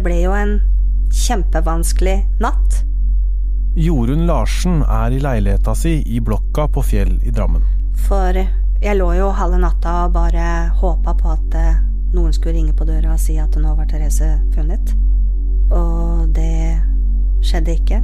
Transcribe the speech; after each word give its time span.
det 0.00 0.06
ble 0.06 0.20
jo 0.22 0.30
en 0.32 0.52
kjempevanskelig 1.12 2.14
natt. 2.40 2.78
Jorunn 3.76 4.22
Larsen 4.24 4.78
er 4.80 5.12
i 5.12 5.18
leiligheta 5.20 5.74
si 5.76 5.98
i 6.08 6.22
blokka 6.24 6.64
på 6.72 6.80
Fjell 6.88 7.18
i 7.20 7.32
Drammen. 7.36 7.66
For 8.06 8.32
jeg 8.32 8.96
lå 8.96 9.08
jo 9.18 9.26
halve 9.36 9.58
natta 9.60 10.06
og 10.06 10.14
bare 10.14 10.70
håpa 10.80 11.12
på 11.18 11.34
at 11.34 11.56
eh, 11.60 11.82
noen 12.14 12.32
skulle 12.32 12.54
ringe 12.56 12.72
på 12.78 12.86
døra 12.88 13.12
og 13.12 13.20
si 13.20 13.36
at 13.42 13.58
nå 13.60 13.74
var 13.76 13.90
Therese 13.90 14.30
funnet. 14.54 14.94
Og 15.68 16.32
det 16.32 16.80
skjedde 17.44 17.76
ikke. 17.76 18.00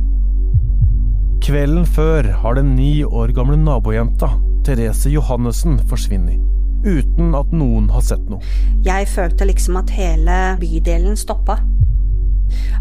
Kvelden 1.46 1.88
før 1.96 2.28
har 2.42 2.58
den 2.60 2.74
ni 2.76 3.06
år 3.06 3.32
gamle 3.32 3.56
nabojenta, 3.56 4.34
Therese 4.68 5.14
Johannessen, 5.14 5.80
forsvunnet. 5.88 6.44
Uten 6.84 7.32
at 7.40 7.56
noen 7.56 7.88
har 7.94 8.04
sett 8.04 8.28
noe. 8.28 8.44
Jeg 8.84 9.08
følte 9.08 9.48
liksom 9.48 9.80
at 9.80 9.96
hele 9.96 10.36
bydelen 10.60 11.16
stoppa. 11.16 11.56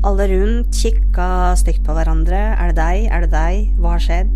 Alle 0.06 0.28
rundt 0.30 0.76
kikka 0.76 1.56
stygt 1.60 1.84
på 1.86 1.96
hverandre. 1.98 2.42
Er 2.56 2.72
det 2.72 2.78
deg? 2.80 3.08
Er 3.10 3.26
det 3.26 3.32
deg? 3.34 3.72
Hva 3.80 3.96
har 3.96 4.04
skjedd? 4.04 4.36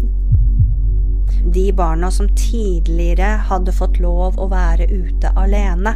De 1.53 1.65
barna 1.75 2.09
som 2.11 2.29
tidligere 2.35 3.37
hadde 3.49 3.75
fått 3.75 3.99
lov 4.03 4.39
å 4.41 4.49
være 4.51 4.89
ute 4.89 5.31
alene. 5.39 5.95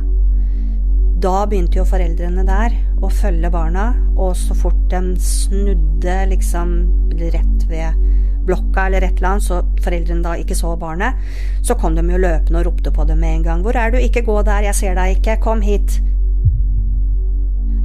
Da 1.24 1.46
begynte 1.48 1.80
jo 1.80 1.88
foreldrene 1.88 2.44
der 2.48 2.76
å 3.04 3.10
følge 3.12 3.52
barna, 3.52 3.94
og 4.20 4.36
så 4.36 4.56
fort 4.58 4.80
de 4.92 5.16
snudde 5.24 6.18
liksom 6.32 6.74
rett 7.20 7.68
ved 7.70 8.00
blokka 8.44 8.88
eller 8.88 9.06
et 9.08 9.18
eller 9.18 9.30
annet, 9.36 9.46
så 9.46 9.62
foreldrene 9.84 10.26
da 10.26 10.36
ikke 10.40 10.58
så 10.58 10.74
barnet, 10.80 11.20
så 11.64 11.78
kom 11.80 11.96
de 11.96 12.04
jo 12.12 12.20
løpende 12.20 12.60
og 12.60 12.68
ropte 12.68 12.92
på 12.92 13.06
dem 13.08 13.24
med 13.24 13.38
en 13.38 13.44
gang. 13.44 13.62
'Hvor 13.64 13.76
er 13.80 13.92
du? 13.92 13.98
Ikke 13.98 14.26
gå 14.26 14.42
der, 14.44 14.68
jeg 14.68 14.76
ser 14.76 14.96
deg 14.96 15.18
ikke. 15.18 15.40
Kom 15.42 15.62
hit.' 15.62 16.02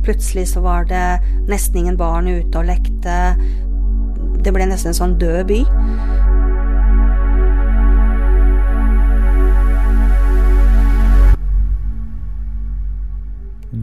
Plutselig 0.09 0.49
så 0.49 0.61
var 0.65 0.87
det 0.89 1.21
nesten 1.51 1.83
ingen 1.83 1.97
barn 2.01 2.31
ute 2.33 2.57
og 2.57 2.65
lekte. 2.65 3.17
Det 4.41 4.55
ble 4.57 4.65
nesten 4.71 4.95
en 4.95 4.97
sånn 4.97 5.19
død 5.21 5.43
by. 5.51 5.59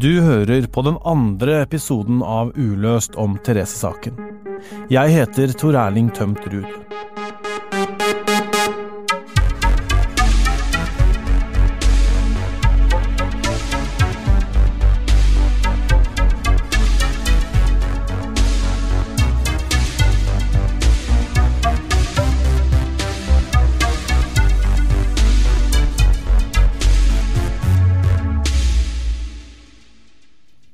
Du 0.02 0.09
hører 0.26 0.66
på 0.66 0.82
den 0.90 0.98
andre 1.06 1.59
episoden 1.62 2.26
av 2.26 2.56
Uløst 2.58 3.14
om 3.22 3.38
Therese-saken. 3.45 4.17
Jeg 4.89 5.14
heter 5.14 5.54
Tor 5.54 5.78
Erling 5.78 6.10
Tømt 6.10 6.42
Ruud. 6.50 6.73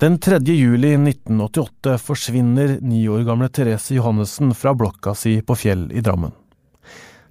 Den 0.01 0.19
3. 0.19 0.39
juli 0.39 0.93
1988 0.93 1.97
forsvinner 1.97 2.79
ni 2.81 3.09
år 3.09 3.19
gamle 3.21 3.49
Therese 3.49 3.91
Johannessen 3.93 4.55
fra 4.57 4.73
blokka 4.73 5.11
si 5.13 5.35
på 5.45 5.53
Fjell 5.55 5.91
i 5.93 6.01
Drammen. 6.01 6.31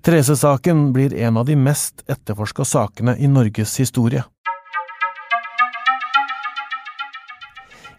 Therese-saken 0.06 0.92
blir 0.92 1.14
en 1.14 1.36
av 1.36 1.48
de 1.48 1.56
mest 1.58 2.04
etterforska 2.06 2.64
sakene 2.64 3.16
i 3.18 3.26
Norges 3.26 3.74
historie. 3.80 4.22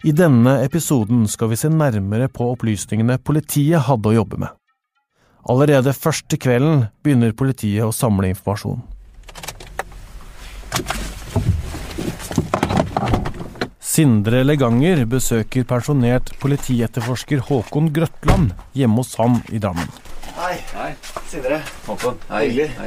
I 0.08 0.16
denne 0.16 0.56
episoden 0.64 1.28
skal 1.28 1.52
vi 1.52 1.60
se 1.60 1.68
nærmere 1.68 2.30
på 2.32 2.48
opplysningene 2.54 3.18
politiet 3.20 3.84
hadde 3.90 4.08
å 4.08 4.16
jobbe 4.22 4.40
med. 4.40 4.56
Allerede 5.52 5.92
første 5.92 6.40
kvelden 6.40 6.86
begynner 7.04 7.36
politiet 7.36 7.84
å 7.84 7.92
samle 7.92 8.32
informasjon. 8.32 8.80
Sindre 13.92 14.38
Leganger 14.40 15.02
besøker 15.04 15.66
pensjonert 15.68 16.30
politietterforsker 16.40 17.42
Håkon 17.44 17.90
Grøtland 17.92 18.54
hjemme 18.72 19.02
hos 19.02 19.10
ham 19.20 19.34
i 19.52 19.58
Drammen. 19.60 19.90
Hei. 20.38 20.54
Hei. 20.72 20.86
Sindre. 21.28 21.58
Håkon. 21.84 22.16
Hyggelig. 22.30 22.70
Hei. 22.78 22.86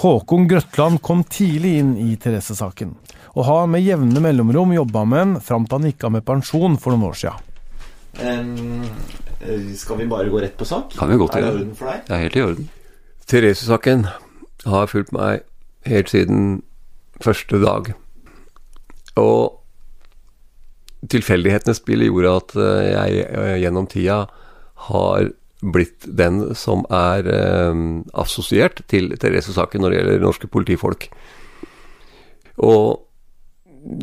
Håkon 0.00 0.48
Grøtland 0.50 0.98
kom 1.06 1.22
tidlig 1.30 1.76
inn 1.78 1.92
i 2.08 2.16
Therese-saken, 2.18 2.96
og 3.36 3.46
har 3.46 3.70
med 3.70 3.86
jevne 3.86 4.24
mellomrom 4.24 4.74
jobba 4.74 5.04
med 5.06 5.22
den 5.22 5.36
fram 5.50 5.68
til 5.68 5.78
han 5.78 5.88
gikk 5.92 6.08
av 6.08 6.14
med 6.16 6.26
pensjon 6.26 6.74
for 6.82 6.96
noen 6.96 7.12
år. 7.12 7.38
Em, 8.18 8.82
skal 9.78 10.02
vi 10.02 10.08
bare 10.10 10.34
gå 10.34 10.42
rett 10.42 10.58
på 10.58 10.66
sak? 10.66 10.98
Kan 10.98 11.14
vi 11.14 11.20
godt 11.22 11.38
Er 11.38 11.46
det 11.46 11.52
i 11.52 11.54
orden 11.54 11.78
for 11.78 11.92
deg? 11.92 12.02
Det 12.10 12.18
er 12.18 12.26
helt 12.26 12.42
i 12.42 12.44
orden. 12.48 12.68
Therese-saken 13.30 14.04
har 14.66 14.90
fulgt 14.90 15.14
meg 15.14 15.46
helt 15.86 16.10
siden 16.10 16.44
første 17.22 17.62
dag. 17.62 17.94
Og 19.18 21.08
tilfeldighetene 21.10 21.76
spillet 21.76 22.10
gjorde 22.10 22.36
at 22.40 22.56
eh, 22.58 22.86
jeg 22.92 23.26
eh, 23.26 23.56
gjennom 23.62 23.88
tida 23.90 24.22
har 24.88 25.30
blitt 25.58 26.06
den 26.06 26.54
som 26.58 26.84
er 26.94 27.26
eh, 27.32 27.82
assosiert 28.18 28.82
til 28.90 29.12
Therese-saken 29.18 29.82
når 29.82 29.94
det 29.94 30.00
gjelder 30.00 30.24
norske 30.26 30.50
politifolk. 30.50 31.08
Og 32.58 33.04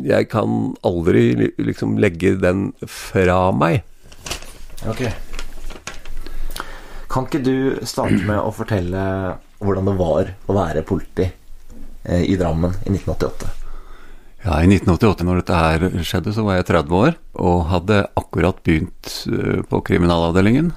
jeg 0.06 0.28
kan 0.32 0.74
aldri 0.86 1.52
liksom 1.60 1.98
legge 2.00 2.34
den 2.40 2.70
fra 2.88 3.50
meg. 3.52 3.82
Ok. 4.88 5.04
Kan 7.12 7.28
ikke 7.28 7.44
du 7.44 7.56
starte 7.86 8.24
med 8.26 8.40
å 8.40 8.52
fortelle 8.52 9.02
hvordan 9.62 9.88
det 9.88 9.94
var 9.96 10.32
å 10.48 10.56
være 10.56 10.84
politi 10.84 11.28
eh, 11.28 12.24
i 12.28 12.36
Drammen 12.40 12.74
i 12.84 12.92
1988? 12.92 13.65
Ja, 14.44 14.60
I 14.62 14.68
1988, 14.68 15.24
når 15.26 15.40
dette 15.40 15.56
her 15.58 15.86
skjedde, 16.06 16.32
så 16.36 16.44
var 16.46 16.58
jeg 16.58 16.68
30 16.68 16.92
år 16.98 17.14
og 17.42 17.64
hadde 17.70 18.02
akkurat 18.20 18.58
begynt 18.66 19.14
eh, 19.32 19.62
på 19.66 19.80
kriminalavdelingen. 19.86 20.72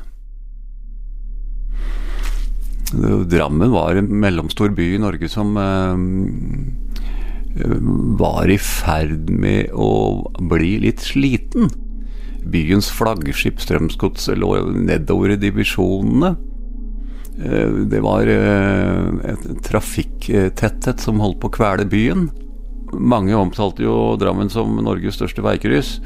Drammen 3.30 3.70
var 3.70 4.00
en 4.00 4.08
mellomstor 4.24 4.72
by 4.74 4.88
i 4.96 5.02
Norge 5.04 5.30
som 5.30 5.54
eh, 5.62 6.00
var 8.18 8.50
i 8.50 8.58
ferd 8.58 9.30
med 9.30 9.70
å 9.76 9.92
bli 10.50 10.80
litt 10.88 11.04
sliten. 11.06 11.70
Byens 12.50 12.90
flaggskip 12.96 13.62
Strømsgodset 13.62 14.40
lå 14.40 14.56
nedover 14.74 15.36
i 15.36 15.42
divisjonene. 15.44 16.34
Eh, 17.44 17.80
Det 17.94 18.02
var 18.02 18.34
et 18.34 19.46
trafikktetthet 19.70 21.06
som 21.06 21.22
holdt 21.22 21.44
på 21.44 21.52
å 21.52 21.58
kvele 21.60 21.86
byen. 21.92 22.32
Mange 22.94 23.36
omtalte 23.38 23.86
jo 23.86 24.16
Drammen 24.20 24.50
som 24.52 24.80
Norges 24.84 25.20
største 25.20 25.44
veikryss. 25.46 26.00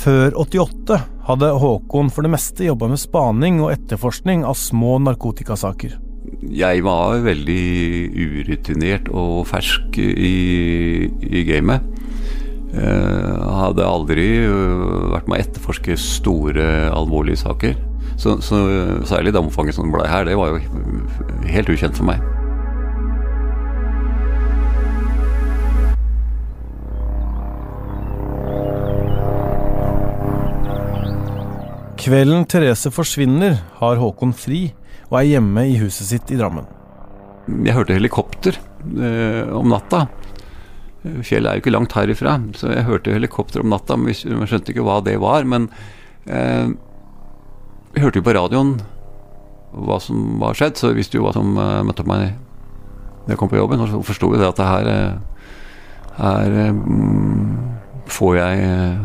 Før 0.00 0.32
88 0.40 0.96
hadde 1.28 1.50
Håkon 1.60 2.10
for 2.12 2.24
det 2.24 2.32
meste 2.32 2.64
jobba 2.66 2.88
med 2.92 3.00
spaning 3.00 3.60
og 3.62 3.72
etterforskning 3.74 4.44
av 4.48 4.56
små 4.58 4.96
narkotikasaker. 5.04 5.98
Jeg 6.44 6.84
var 6.84 7.20
veldig 7.24 7.64
urutinert 8.16 9.10
og 9.12 9.44
fersk 9.48 9.98
i, 10.00 11.08
i 11.08 11.44
gamet. 11.48 11.84
Jeg 12.74 13.54
hadde 13.60 13.86
aldri 13.86 14.26
øh, 14.42 15.10
vært 15.12 15.28
med 15.30 15.38
å 15.38 15.44
etterforske 15.44 15.98
store, 16.00 16.64
alvorlige 16.90 17.44
saker. 17.44 17.76
Så, 18.18 18.38
så 18.42 18.58
særlig 19.06 19.34
det 19.34 19.42
omfanget 19.42 19.76
som 19.76 19.88
det 19.88 19.94
ble 19.94 20.08
her, 20.10 20.26
det 20.26 20.38
var 20.38 20.54
jo 20.54 21.44
helt 21.50 21.70
ukjent 21.70 22.00
for 22.00 22.08
meg. 22.10 22.33
Kvelden 32.04 32.42
Therese 32.44 32.90
forsvinner, 32.92 33.54
har 33.78 33.96
Håkon 33.96 34.34
fri 34.36 34.66
og 35.06 35.14
er 35.22 35.28
hjemme 35.30 35.62
i 35.70 35.78
huset 35.80 36.04
sitt 36.10 36.32
i 36.34 36.36
Drammen. 36.36 36.66
Jeg 37.64 37.72
hørte 37.72 37.96
helikopter 37.96 38.58
eh, 38.60 39.48
om 39.56 39.70
natta. 39.72 40.02
Fjellet 41.24 41.48
er 41.48 41.56
jo 41.56 41.62
ikke 41.62 41.72
langt 41.72 41.94
herifra, 41.96 42.34
så 42.60 42.74
jeg 42.74 42.84
hørte 42.84 43.14
helikopter 43.14 43.64
om 43.64 43.72
natta. 43.72 43.96
Men 43.96 44.12
jeg 44.12 44.50
skjønte 44.50 44.74
ikke 44.74 44.84
hva 44.84 44.98
det 45.06 45.14
var. 45.22 45.48
Men 45.48 45.70
eh, 46.28 46.74
jeg 47.94 48.04
hørte 48.04 48.20
jo 48.20 48.26
på 48.26 48.34
radioen 48.36 48.74
hva 49.72 49.96
som 50.02 50.36
var 50.42 50.58
skjedd, 50.60 50.76
så 50.76 50.90
jeg 50.90 50.98
visste 50.98 51.16
jo 51.16 51.24
hva 51.24 51.32
som 51.32 51.56
eh, 51.56 51.80
møtte 51.88 52.04
meg 52.08 52.34
da 53.24 53.32
jeg 53.32 53.40
kom 53.40 53.52
på 53.52 53.62
jobben. 53.62 53.80
Og 53.80 53.88
så 53.94 54.02
forsto 54.10 54.28
jeg 54.34 54.42
det 54.42 54.50
at 54.50 54.60
det 54.60 54.68
her, 54.68 54.92
eh, 54.92 55.48
her 56.20 56.58
mm, 56.82 57.48
får 58.12 58.36
jeg 58.42 58.68
eh, 58.68 59.00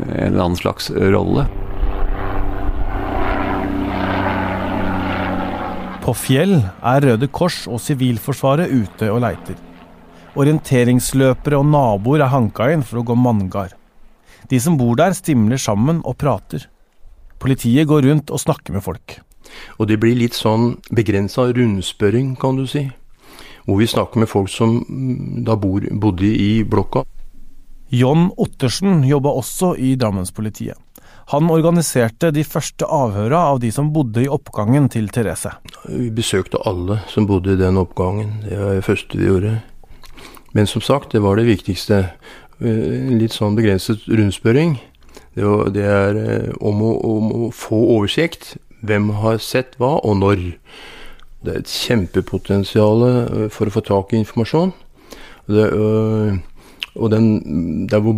en 0.00 0.30
eller 0.30 0.46
annen 0.46 0.62
slags 0.64 0.88
rolle. 0.96 1.44
På 6.02 6.10
Fjell 6.18 6.56
er 6.58 7.04
Røde 7.04 7.28
Kors 7.30 7.60
og 7.70 7.78
Sivilforsvaret 7.78 8.72
ute 8.74 9.06
og 9.12 9.20
leiter. 9.22 9.54
Orienteringsløpere 10.34 11.60
og 11.60 11.68
naboer 11.70 12.24
er 12.24 12.32
hanka 12.32 12.66
inn 12.74 12.82
for 12.82 12.98
å 12.98 13.04
gå 13.06 13.14
manngard. 13.14 13.76
De 14.50 14.58
som 14.58 14.74
bor 14.80 14.98
der, 14.98 15.14
stimler 15.14 15.62
sammen 15.62 16.00
og 16.02 16.16
prater. 16.18 16.66
Politiet 17.38 17.86
går 17.86 18.08
rundt 18.08 18.34
og 18.34 18.42
snakker 18.42 18.74
med 18.74 18.82
folk. 18.82 19.20
Og 19.78 19.86
det 19.86 20.00
blir 20.02 20.18
litt 20.18 20.34
sånn 20.34 20.72
begrensa 20.90 21.46
rundspørring, 21.54 22.34
kan 22.34 22.58
du 22.58 22.66
si. 22.66 22.88
Hvor 23.62 23.78
vi 23.78 23.86
snakker 23.86 24.24
med 24.24 24.32
folk 24.32 24.50
som 24.50 24.80
mm, 24.82 25.44
da 25.46 25.54
bor, 25.54 25.86
bodde 25.86 26.26
i 26.26 26.64
blokka. 26.66 27.04
John 27.94 28.32
Ottersen 28.42 29.04
jobba 29.06 29.36
også 29.38 29.76
i 29.78 29.94
Drammenspolitiet. 29.94 30.81
Han 31.30 31.50
organiserte 31.54 32.32
de 32.34 32.42
første 32.44 32.86
avhøra 32.86 33.44
av 33.52 33.60
de 33.62 33.70
som 33.72 33.92
bodde 33.94 34.24
i 34.24 34.30
oppgangen 34.30 34.88
til 34.92 35.08
Therese. 35.12 35.54
Vi 35.86 36.10
besøkte 36.14 36.60
alle 36.66 37.00
som 37.12 37.28
bodde 37.30 37.54
i 37.54 37.60
den 37.60 37.78
oppgangen. 37.80 38.40
Det 38.48 38.58
var 38.58 38.74
det 38.74 38.86
første 38.86 39.18
vi 39.18 39.28
gjorde. 39.30 39.58
Men 40.52 40.66
som 40.66 40.82
sagt, 40.84 41.12
det 41.12 41.22
var 41.22 41.38
det 41.38 41.48
viktigste. 41.48 42.04
Litt 42.62 43.34
sånn 43.34 43.56
begrenset 43.58 44.04
rundspørring. 44.10 44.76
Det, 45.34 45.44
var, 45.46 45.70
det 45.72 45.84
er 45.88 46.18
eh, 46.20 46.50
om 46.60 46.82
å, 46.84 46.92
om 47.08 47.30
å, 47.32 47.50
få 47.56 47.78
oversikt. 47.96 48.56
Hvem 48.84 49.12
har 49.22 49.40
sett 49.40 49.78
hva, 49.80 49.96
og 50.02 50.18
når. 50.20 50.44
Det 51.42 51.54
er 51.54 51.62
et 51.62 51.72
kjempepotensial 51.72 53.06
eh, 53.08 53.46
for 53.50 53.70
å 53.70 53.74
få 53.74 53.82
tak 53.86 54.12
i 54.12 54.20
informasjon. 54.20 54.74
Det, 55.48 55.64
øh, 55.74 56.36
og 56.92 57.08
den, 57.08 57.86
der 57.88 58.02
hvor 58.04 58.16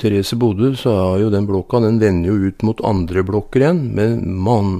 Therese 0.00 0.36
bodde, 0.38 0.72
så 0.78 0.90
er 0.90 1.20
jo 1.22 1.30
den 1.30 1.46
blokka 1.46 1.78
Den 1.84 2.00
vender 2.02 2.32
jo 2.32 2.50
ut 2.50 2.64
mot 2.66 2.80
andre 2.86 3.22
blokker 3.22 3.62
igjen, 3.62 3.82
med 3.94 4.24
man, 4.26 4.72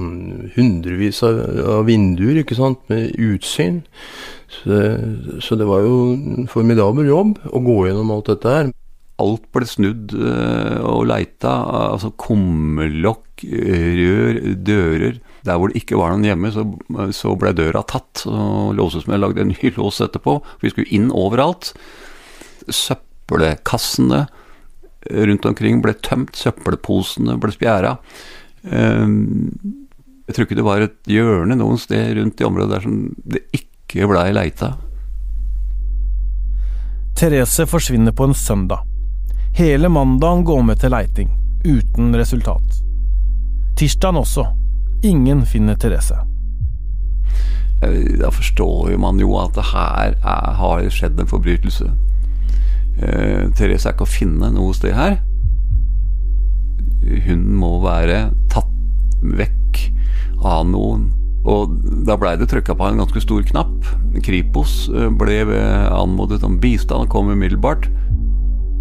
hundrevis 0.57 1.23
av, 1.27 1.39
av, 1.77 1.85
vinduer, 1.87 2.43
ikke 2.43 2.59
sant, 2.59 2.83
med 2.91 3.15
utsyn. 3.15 3.85
Så 4.51 4.73
det, 4.73 4.83
så 5.45 5.59
det, 5.61 5.69
var 5.71 5.87
jo 5.87 5.95
en 6.17 6.51
formidabel 6.51 7.07
jobb 7.13 7.39
å 7.47 7.63
gå 7.63 7.79
gjennom 7.87 8.13
alt 8.17 8.33
dette 8.33 8.57
her. 8.57 8.75
Alt 9.23 9.47
ble 9.55 9.67
snudd 9.67 10.15
øh, 10.19 10.77
og 10.87 11.07
leita. 11.11 11.55
Altså 11.95 12.11
kumlokk, 12.19 13.47
rør, 13.47 14.43
dører. 14.67 15.19
Der 15.47 15.59
hvor 15.59 15.71
det 15.71 15.79
ikke 15.85 15.99
var 15.99 16.11
noen 16.11 16.27
hjemme, 16.27 16.51
så, 16.55 16.67
så 17.15 17.39
ble 17.39 17.55
døra 17.55 17.87
tatt 17.87 18.27
og 18.27 18.75
låses 18.79 19.07
med. 19.07 19.23
Lagde 19.23 19.47
en 19.47 19.53
ny 19.55 19.75
lås 19.79 20.03
etterpå. 20.03 20.41
Vi 20.63 20.75
skulle 20.75 20.91
inn 20.95 21.13
overalt. 21.15 21.71
Søppel 22.67 23.08
søppelkassene 23.29 24.27
rundt 25.11 25.47
omkring 25.47 25.83
ble 25.83 25.95
tømt, 26.03 26.37
søppelposene 26.37 27.39
ble 27.39 27.53
spjæra. 27.53 27.97
Ehm, 28.65 29.53
jeg 30.27 30.35
tror 30.35 30.45
ikke 30.45 30.59
det 30.59 30.67
var 30.67 30.83
et 30.83 30.97
hjørne 31.07 31.57
noen 31.57 31.79
sted 31.79 32.17
rundt 32.19 32.41
i 32.41 32.45
området 32.45 32.71
der 32.75 32.85
som 32.85 33.15
det 33.25 33.45
ikke 33.53 34.09
blei 34.09 34.33
leita. 34.33 34.75
Therese 37.17 37.67
forsvinner 37.67 38.13
på 38.13 38.29
en 38.29 38.35
søndag. 38.35 38.85
Hele 39.57 39.89
mandagen 39.89 40.45
går 40.45 40.63
med 40.63 40.79
til 40.79 40.93
leiting, 40.93 41.31
uten 41.65 42.15
resultat. 42.15 42.83
Tirsdagen 43.77 44.21
også. 44.21 44.45
Ingen 45.05 45.47
finner 45.47 45.75
Therese. 45.79 46.19
Da 47.81 48.31
forstår 48.35 48.97
man 48.99 49.19
jo 49.23 49.37
at 49.39 49.55
det 49.55 49.65
her 49.71 50.15
er, 50.19 50.53
har 50.59 50.89
skjedd 50.91 51.21
en 51.21 51.31
forbrytelse. 51.31 51.87
Uh, 52.99 53.49
Therese 53.55 53.87
er 53.87 53.95
ikke 53.95 54.07
å 54.07 54.11
finne 54.11 54.51
noe 54.55 54.75
sted 54.77 54.97
her. 54.97 55.21
Hun 57.29 57.45
må 57.61 57.79
være 57.85 58.29
tatt 58.53 58.75
vekk 59.23 59.81
av 60.45 60.67
noen. 60.69 61.09
Og 61.49 61.79
da 62.05 62.19
blei 62.19 62.35
det 62.37 62.51
trykka 62.51 62.75
på 62.77 62.89
en 62.89 63.01
ganske 63.01 63.23
stor 63.23 63.47
knapp. 63.47 63.87
Kripos 64.27 64.91
eh, 64.91 65.07
ble 65.09 65.39
anmodet 65.95 66.43
om 66.45 66.59
bistand 66.61 67.07
og 67.07 67.15
kom 67.15 67.31
umiddelbart. 67.33 67.89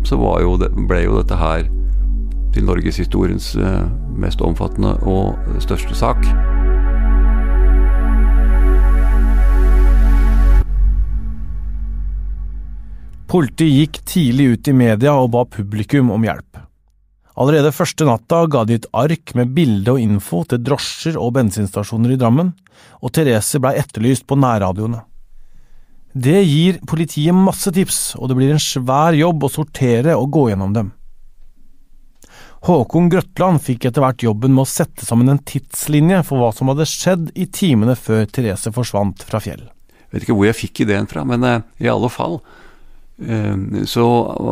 Så 0.10 0.18
jo 0.18 0.58
det, 0.60 0.74
ble 0.90 1.06
jo 1.06 1.22
dette 1.22 1.38
her 1.40 1.70
til 2.56 2.68
norgeshistoriens 2.68 3.54
mest 4.18 4.44
omfattende 4.44 4.98
og 5.08 5.62
største 5.64 5.96
sak. 5.96 6.26
Politiet 13.28 13.74
gikk 13.76 13.98
tidlig 14.08 14.46
ut 14.54 14.68
i 14.72 14.74
media 14.74 15.12
og 15.20 15.34
ba 15.34 15.44
publikum 15.52 16.14
om 16.16 16.24
hjelp. 16.24 16.62
Allerede 17.38 17.74
første 17.76 18.06
natta 18.08 18.40
ga 18.50 18.62
de 18.66 18.78
et 18.80 18.88
ark 18.96 19.34
med 19.36 19.52
bilde 19.54 19.94
og 19.94 20.00
info 20.00 20.46
til 20.48 20.62
drosjer 20.64 21.18
og 21.20 21.34
bensinstasjoner 21.36 22.16
i 22.16 22.18
Drammen, 22.18 22.54
og 23.04 23.12
Therese 23.14 23.60
blei 23.62 23.76
etterlyst 23.82 24.24
på 24.30 24.38
nærradioene. 24.40 25.04
Det 26.18 26.40
gir 26.48 26.80
politiet 26.88 27.36
masse 27.36 27.70
tips, 27.76 28.16
og 28.16 28.32
det 28.32 28.38
blir 28.40 28.54
en 28.54 28.64
svær 28.64 29.14
jobb 29.14 29.44
å 29.44 29.52
sortere 29.54 30.16
og 30.18 30.32
gå 30.34 30.48
gjennom 30.50 30.72
dem. 30.74 30.94
Håkon 32.66 33.12
Grøtland 33.12 33.62
fikk 33.62 33.86
etter 33.86 34.02
hvert 34.02 34.24
jobben 34.24 34.56
med 34.56 34.64
å 34.64 34.72
sette 34.72 35.06
sammen 35.06 35.30
en 35.30 35.44
tidslinje 35.52 36.24
for 36.26 36.42
hva 36.42 36.54
som 36.56 36.72
hadde 36.72 36.88
skjedd 36.90 37.28
i 37.36 37.46
timene 37.54 37.94
før 38.00 38.24
Therese 38.32 38.72
forsvant 38.74 39.22
fra 39.28 39.44
Fjell. 39.44 39.68
Jeg 40.08 40.16
vet 40.16 40.26
ikke 40.26 40.40
hvor 40.40 40.48
jeg 40.48 40.58
fikk 40.58 40.82
ideen 40.88 41.12
fra, 41.12 41.28
men 41.28 41.44
eh, 41.46 41.62
i 41.84 41.92
alle 41.92 42.10
fall 42.10 42.40
så 43.18 44.04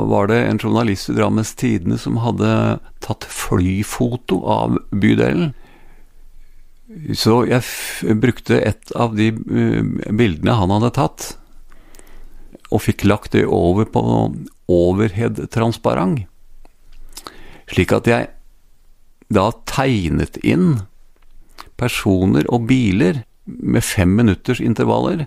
var 0.10 0.28
det 0.32 0.40
en 0.42 0.58
journalist 0.58 1.12
i 1.12 1.14
Drammens 1.14 1.52
Tidende 1.54 2.00
som 2.02 2.18
hadde 2.18 2.80
tatt 3.06 3.28
flyfoto 3.30 4.40
av 4.42 4.80
bydelen. 4.90 5.52
Så 7.14 7.44
jeg 7.50 8.18
brukte 8.22 8.58
et 8.62 8.94
av 8.98 9.16
de 9.18 9.32
eh, 9.34 9.82
bildene 10.14 10.58
han 10.58 10.74
hadde 10.74 10.94
tatt, 10.98 11.28
og 12.74 12.82
fikk 12.86 13.06
lagt 13.06 13.34
det 13.38 13.46
over 13.46 13.86
på 13.90 14.02
overhead-transparent. 14.72 16.26
Slik 17.70 17.94
at 17.94 18.10
jeg 18.10 18.30
da 19.34 19.50
tegnet 19.70 20.38
inn 20.46 20.86
personer 21.80 22.46
og 22.54 22.68
biler 22.70 23.24
med 23.46 23.84
fem 23.86 24.14
minutters 24.18 24.62
intervaller 24.62 25.26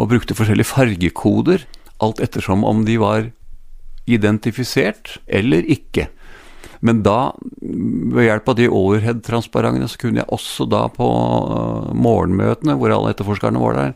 og 0.00 0.08
brukte 0.08 0.36
forskjellige 0.36 0.70
fargekoder, 0.72 1.66
alt 2.00 2.22
ettersom 2.24 2.64
om 2.64 2.86
de 2.86 2.96
var 3.00 3.28
identifisert 4.08 5.18
eller 5.28 5.66
ikke. 5.68 6.08
Men 6.80 7.02
da, 7.04 7.32
ved 7.60 8.24
hjelp 8.24 8.48
av 8.48 8.56
de 8.56 8.70
overhead-transparentene, 8.72 9.88
så 9.90 10.00
kunne 10.00 10.22
jeg 10.22 10.32
også 10.32 10.64
da 10.72 10.86
på 10.92 11.04
uh, 11.04 11.90
morgenmøtene, 11.92 12.78
hvor 12.80 12.94
alle 12.94 13.12
etterforskerne 13.12 13.60
var 13.60 13.76
der, 13.76 13.92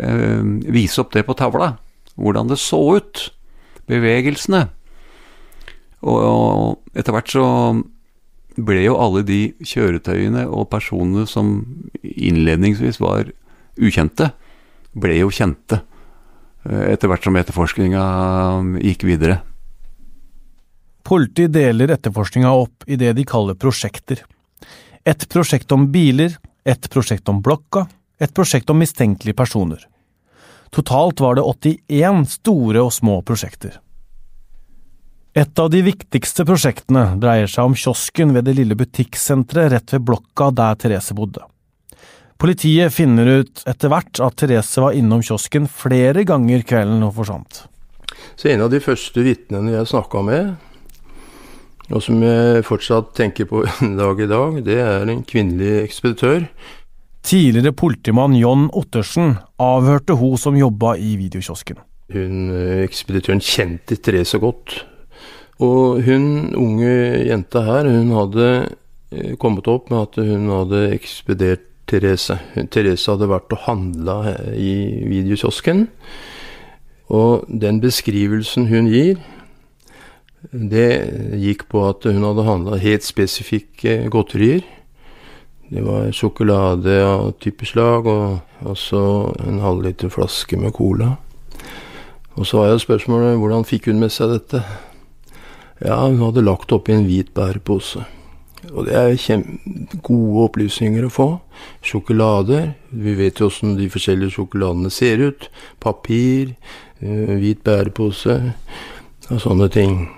uh, 0.00 0.72
vise 0.72 1.02
opp 1.02 1.12
det 1.12 1.26
på 1.28 1.36
tavla. 1.36 1.74
Hvordan 2.16 2.48
det 2.48 2.60
så 2.62 2.80
ut. 2.96 3.28
Bevegelsene. 3.88 4.66
Og 6.08 6.80
etter 6.96 7.14
hvert 7.14 7.32
så 7.32 7.44
ble 8.58 8.82
jo 8.82 8.96
alle 8.98 9.22
de 9.26 9.40
kjøretøyene 9.66 10.44
og 10.48 10.68
personene 10.72 11.24
som 11.30 11.60
innledningsvis 12.02 12.98
var 13.02 13.30
ukjente, 13.78 14.32
ble 14.96 15.18
jo 15.20 15.30
kjente 15.32 15.80
eh, 16.64 16.94
etter 16.94 17.10
hvert 17.10 17.26
som 17.26 17.36
etterforskninga 17.38 18.04
um, 18.58 18.74
gikk 18.80 19.04
videre. 19.08 19.40
Politiet 21.08 21.54
deler 21.54 21.94
etterforskninga 21.94 22.52
opp 22.52 22.84
i 22.86 22.98
det 23.00 23.14
de 23.16 23.24
kaller 23.28 23.56
prosjekter. 23.56 24.24
Et 25.08 25.28
prosjekt 25.32 25.72
om 25.72 25.86
biler, 25.92 26.34
et 26.68 26.90
prosjekt 26.92 27.28
om 27.32 27.40
blokka, 27.40 27.86
et 28.20 28.32
prosjekt 28.34 28.68
om 28.70 28.80
mistenkelige 28.80 29.36
personer. 29.38 29.84
Totalt 30.74 31.20
var 31.24 31.38
det 31.38 31.46
81 31.48 32.26
store 32.28 32.82
og 32.84 32.92
små 32.92 33.22
prosjekter. 33.24 33.78
Et 35.38 35.60
av 35.62 35.70
de 35.70 35.80
viktigste 35.86 36.44
prosjektene 36.44 37.04
dreier 37.22 37.48
seg 37.48 37.68
om 37.68 37.76
kiosken 37.78 38.34
ved 38.34 38.48
det 38.48 38.56
lille 38.58 38.76
butikksenteret 38.76 39.72
rett 39.72 39.94
ved 39.94 40.04
blokka 40.08 40.50
der 40.50 40.76
Therese 40.80 41.14
bodde. 41.16 41.44
Politiet 42.38 42.94
finner 42.94 43.26
ut 43.40 43.64
etter 43.66 43.90
hvert 43.90 44.20
at 44.22 44.36
Therese 44.38 44.78
var 44.78 44.94
innom 44.94 45.24
kiosken 45.26 45.64
flere 45.66 46.22
ganger 46.22 46.62
kvelden 46.62 47.02
hun 47.02 47.14
forsvant. 47.16 47.64
Så 48.38 48.52
en 48.52 48.62
av 48.62 48.70
de 48.70 48.78
første 48.82 49.24
vitnene 49.26 49.74
jeg 49.74 49.90
snakka 49.90 50.22
med, 50.22 50.52
og 51.88 52.04
som 52.04 52.22
jeg 52.22 52.62
fortsatt 52.68 53.10
tenker 53.18 53.48
på 53.50 53.64
en 53.66 53.96
dag 54.02 54.22
i 54.22 54.30
dag, 54.30 54.60
det 54.62 54.78
er 54.84 55.10
en 55.10 55.24
kvinnelig 55.26 55.80
ekspeditør. 55.88 56.46
Tidligere 57.26 57.74
politimann 57.74 58.36
John 58.38 58.68
Ottersen 58.76 59.34
avhørte 59.58 60.14
hun 60.20 60.38
som 60.38 60.56
jobba 60.56 60.94
i 60.94 61.16
videokiosken. 61.18 61.80
Hun 62.14 62.52
eh, 62.54 62.84
ekspeditøren 62.86 63.42
kjente 63.42 63.98
Therese 63.98 64.38
godt. 64.40 64.78
Og 65.58 66.04
hun 66.06 66.54
unge 66.54 66.92
jenta 67.26 67.64
her, 67.66 67.90
hun 67.90 68.14
hadde 68.14 68.46
eh, 69.10 69.34
kommet 69.42 69.66
opp 69.68 69.90
med 69.90 70.06
at 70.06 70.20
hun 70.22 70.46
hadde 70.54 70.84
ekspedert 70.94 71.67
Therese. 71.88 72.38
Therese 72.70 73.10
hadde 73.10 73.30
vært 73.30 73.52
og 73.56 73.64
handla 73.66 74.18
i 74.54 74.72
videokiosken. 75.08 75.86
Og 77.08 77.46
den 77.48 77.80
beskrivelsen 77.80 78.68
hun 78.68 78.90
gir, 78.92 79.20
det 80.52 80.90
gikk 81.40 81.66
på 81.72 81.82
at 81.88 82.04
hun 82.06 82.22
hadde 82.22 82.44
handla 82.46 82.80
helt 82.82 83.06
spesifikke 83.06 84.04
godterier. 84.12 84.62
Det 85.68 85.82
var 85.84 86.12
sjokolade 86.16 86.94
av 87.04 87.32
type 87.42 87.66
slag, 87.68 88.06
og 88.08 88.68
også 88.68 89.00
en 89.44 89.58
halvliter 89.60 90.12
flaske 90.12 90.56
med 90.56 90.72
cola. 90.76 91.16
Og 92.38 92.46
så 92.46 92.60
var 92.60 92.70
jo 92.70 92.84
spørsmålet 92.84 93.36
hvordan 93.40 93.66
fikk 93.68 93.90
hun 93.90 94.00
med 94.00 94.14
seg 94.14 94.30
dette? 94.36 94.62
Ja, 95.82 95.98
hun 96.06 96.22
hadde 96.22 96.46
lagt 96.46 96.72
oppi 96.72 96.94
en 96.94 97.04
hvit 97.08 97.34
bærepose. 97.34 98.04
Og 98.74 98.86
det 98.88 98.94
er 98.94 99.42
gode 100.04 100.44
opplysninger 100.44 101.06
å 101.06 101.12
få. 101.12 101.28
Sjokolader. 101.84 102.74
Vi 102.90 103.14
vet 103.18 103.40
jo 103.40 103.48
åssen 103.48 103.76
de 103.78 103.88
forskjellige 103.92 104.36
sjokoladene 104.36 104.92
ser 104.92 105.22
ut. 105.24 105.48
Papir, 105.80 106.54
eh, 107.00 107.34
hvit 107.40 107.64
bærepose 107.64 108.54
og 109.30 109.40
sånne 109.40 109.70
ting. 109.72 110.08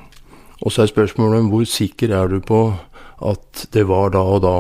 Og 0.63 0.73
så 0.73 0.83
er 0.83 0.93
spørsmålet 0.93 1.49
hvor 1.49 1.65
sikker 1.65 2.13
er 2.13 2.29
du 2.29 2.41
på 2.41 2.75
at 3.23 3.67
det 3.73 3.87
var 3.89 4.11
da 4.11 4.21
og 4.21 4.43
da? 4.45 4.57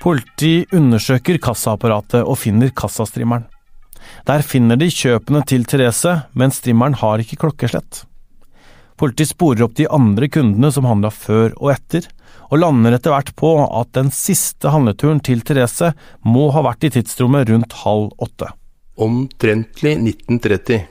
Politi 0.00 0.64
undersøker 0.72 1.36
kassaapparatet 1.38 2.24
og 2.24 2.38
finner 2.40 2.70
kassastrimmeren. 2.72 3.44
Der 4.26 4.42
finner 4.42 4.78
de 4.80 4.88
kjøpene 4.88 5.42
til 5.46 5.66
Therese, 5.68 6.22
men 6.32 6.50
strimmeren 6.50 6.96
har 7.02 7.20
ikke 7.20 7.36
klokkeslett. 7.44 8.06
Politi 9.00 9.24
sporer 9.24 9.64
opp 9.64 9.78
de 9.78 9.86
andre 9.88 10.28
kundene 10.28 10.68
som 10.74 10.84
handla 10.84 11.08
før 11.08 11.54
og 11.56 11.70
etter, 11.72 12.04
og 12.52 12.60
lander 12.60 12.98
etter 12.98 13.14
hvert 13.14 13.30
på 13.38 13.54
at 13.64 13.94
den 13.96 14.10
siste 14.12 14.68
handleturen 14.74 15.22
til 15.24 15.40
Therese 15.40 15.94
må 16.26 16.50
ha 16.52 16.60
vært 16.66 16.84
i 16.84 16.90
tidsrommet 16.98 17.48
rundt 17.48 17.78
halv 17.80 18.10
åtte. 18.20 18.50
Omtrentlig 19.00 19.94
1930. 19.96 20.82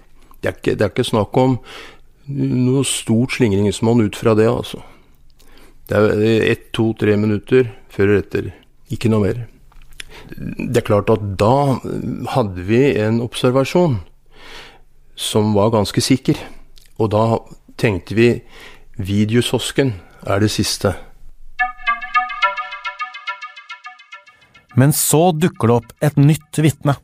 Det 0.42 0.50
er 0.50 0.58
ikke, 0.58 0.74
det 0.74 0.88
er 0.88 0.90
ikke 0.90 1.06
snakk 1.06 1.38
om 1.38 1.60
noe 2.30 2.82
stort 2.88 3.36
slingringsmonn 3.38 4.02
ut 4.02 4.18
fra 4.18 4.34
det, 4.40 4.50
altså. 4.50 4.82
Det 5.90 6.02
er 6.02 6.50
ett, 6.50 6.68
to, 6.74 6.90
tre 6.98 7.14
minutter 7.18 7.70
før 7.94 8.16
og 8.16 8.24
etter. 8.24 8.50
Ikke 8.90 9.14
noe 9.14 9.28
mer. 9.28 9.46
Det 10.34 10.82
er 10.82 10.90
klart 10.90 11.14
at 11.14 11.22
da 11.38 11.78
hadde 12.34 12.66
vi 12.66 12.88
en 12.98 13.22
observasjon 13.22 14.00
som 15.14 15.54
var 15.54 15.76
ganske 15.78 16.02
sikker. 16.02 16.42
Og 16.98 17.14
da 17.14 17.24
tenkte 17.80 18.16
vi 18.18 18.30
videososken 19.00 19.94
er 20.28 20.44
det 20.44 20.52
siste. 20.52 20.94
Men 24.76 24.94
så 24.94 25.32
dukker 25.32 25.68
det 25.68 25.78
opp 25.80 25.94
et 26.04 26.20
nytt 26.20 26.60
vitne. 26.62 26.96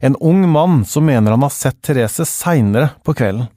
En 0.00 0.16
ung 0.16 0.42
mann 0.48 0.84
som 0.84 1.06
mener 1.06 1.34
han 1.36 1.44
har 1.44 1.52
sett 1.52 1.80
Therese 1.84 2.26
seinere 2.28 2.94
på 3.04 3.14
kvelden. 3.16 3.48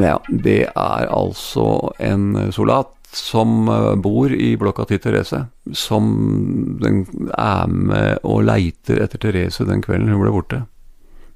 Ja, 0.00 0.16
det 0.28 0.72
er 0.72 1.08
altså 1.12 1.92
en 2.00 2.52
soldat 2.52 2.96
som 3.12 3.68
eh, 3.68 3.94
bor 4.00 4.32
i 4.32 4.54
blokka 4.56 4.86
til 4.88 5.02
Therese, 5.04 5.42
som 5.76 6.06
er 7.36 7.66
med 7.68 8.24
og 8.24 8.46
leiter 8.48 9.02
etter 9.04 9.20
Therese 9.20 9.68
den 9.68 9.84
kvelden 9.84 10.08
hun 10.14 10.22
ble 10.24 10.32
borte. 10.32 10.62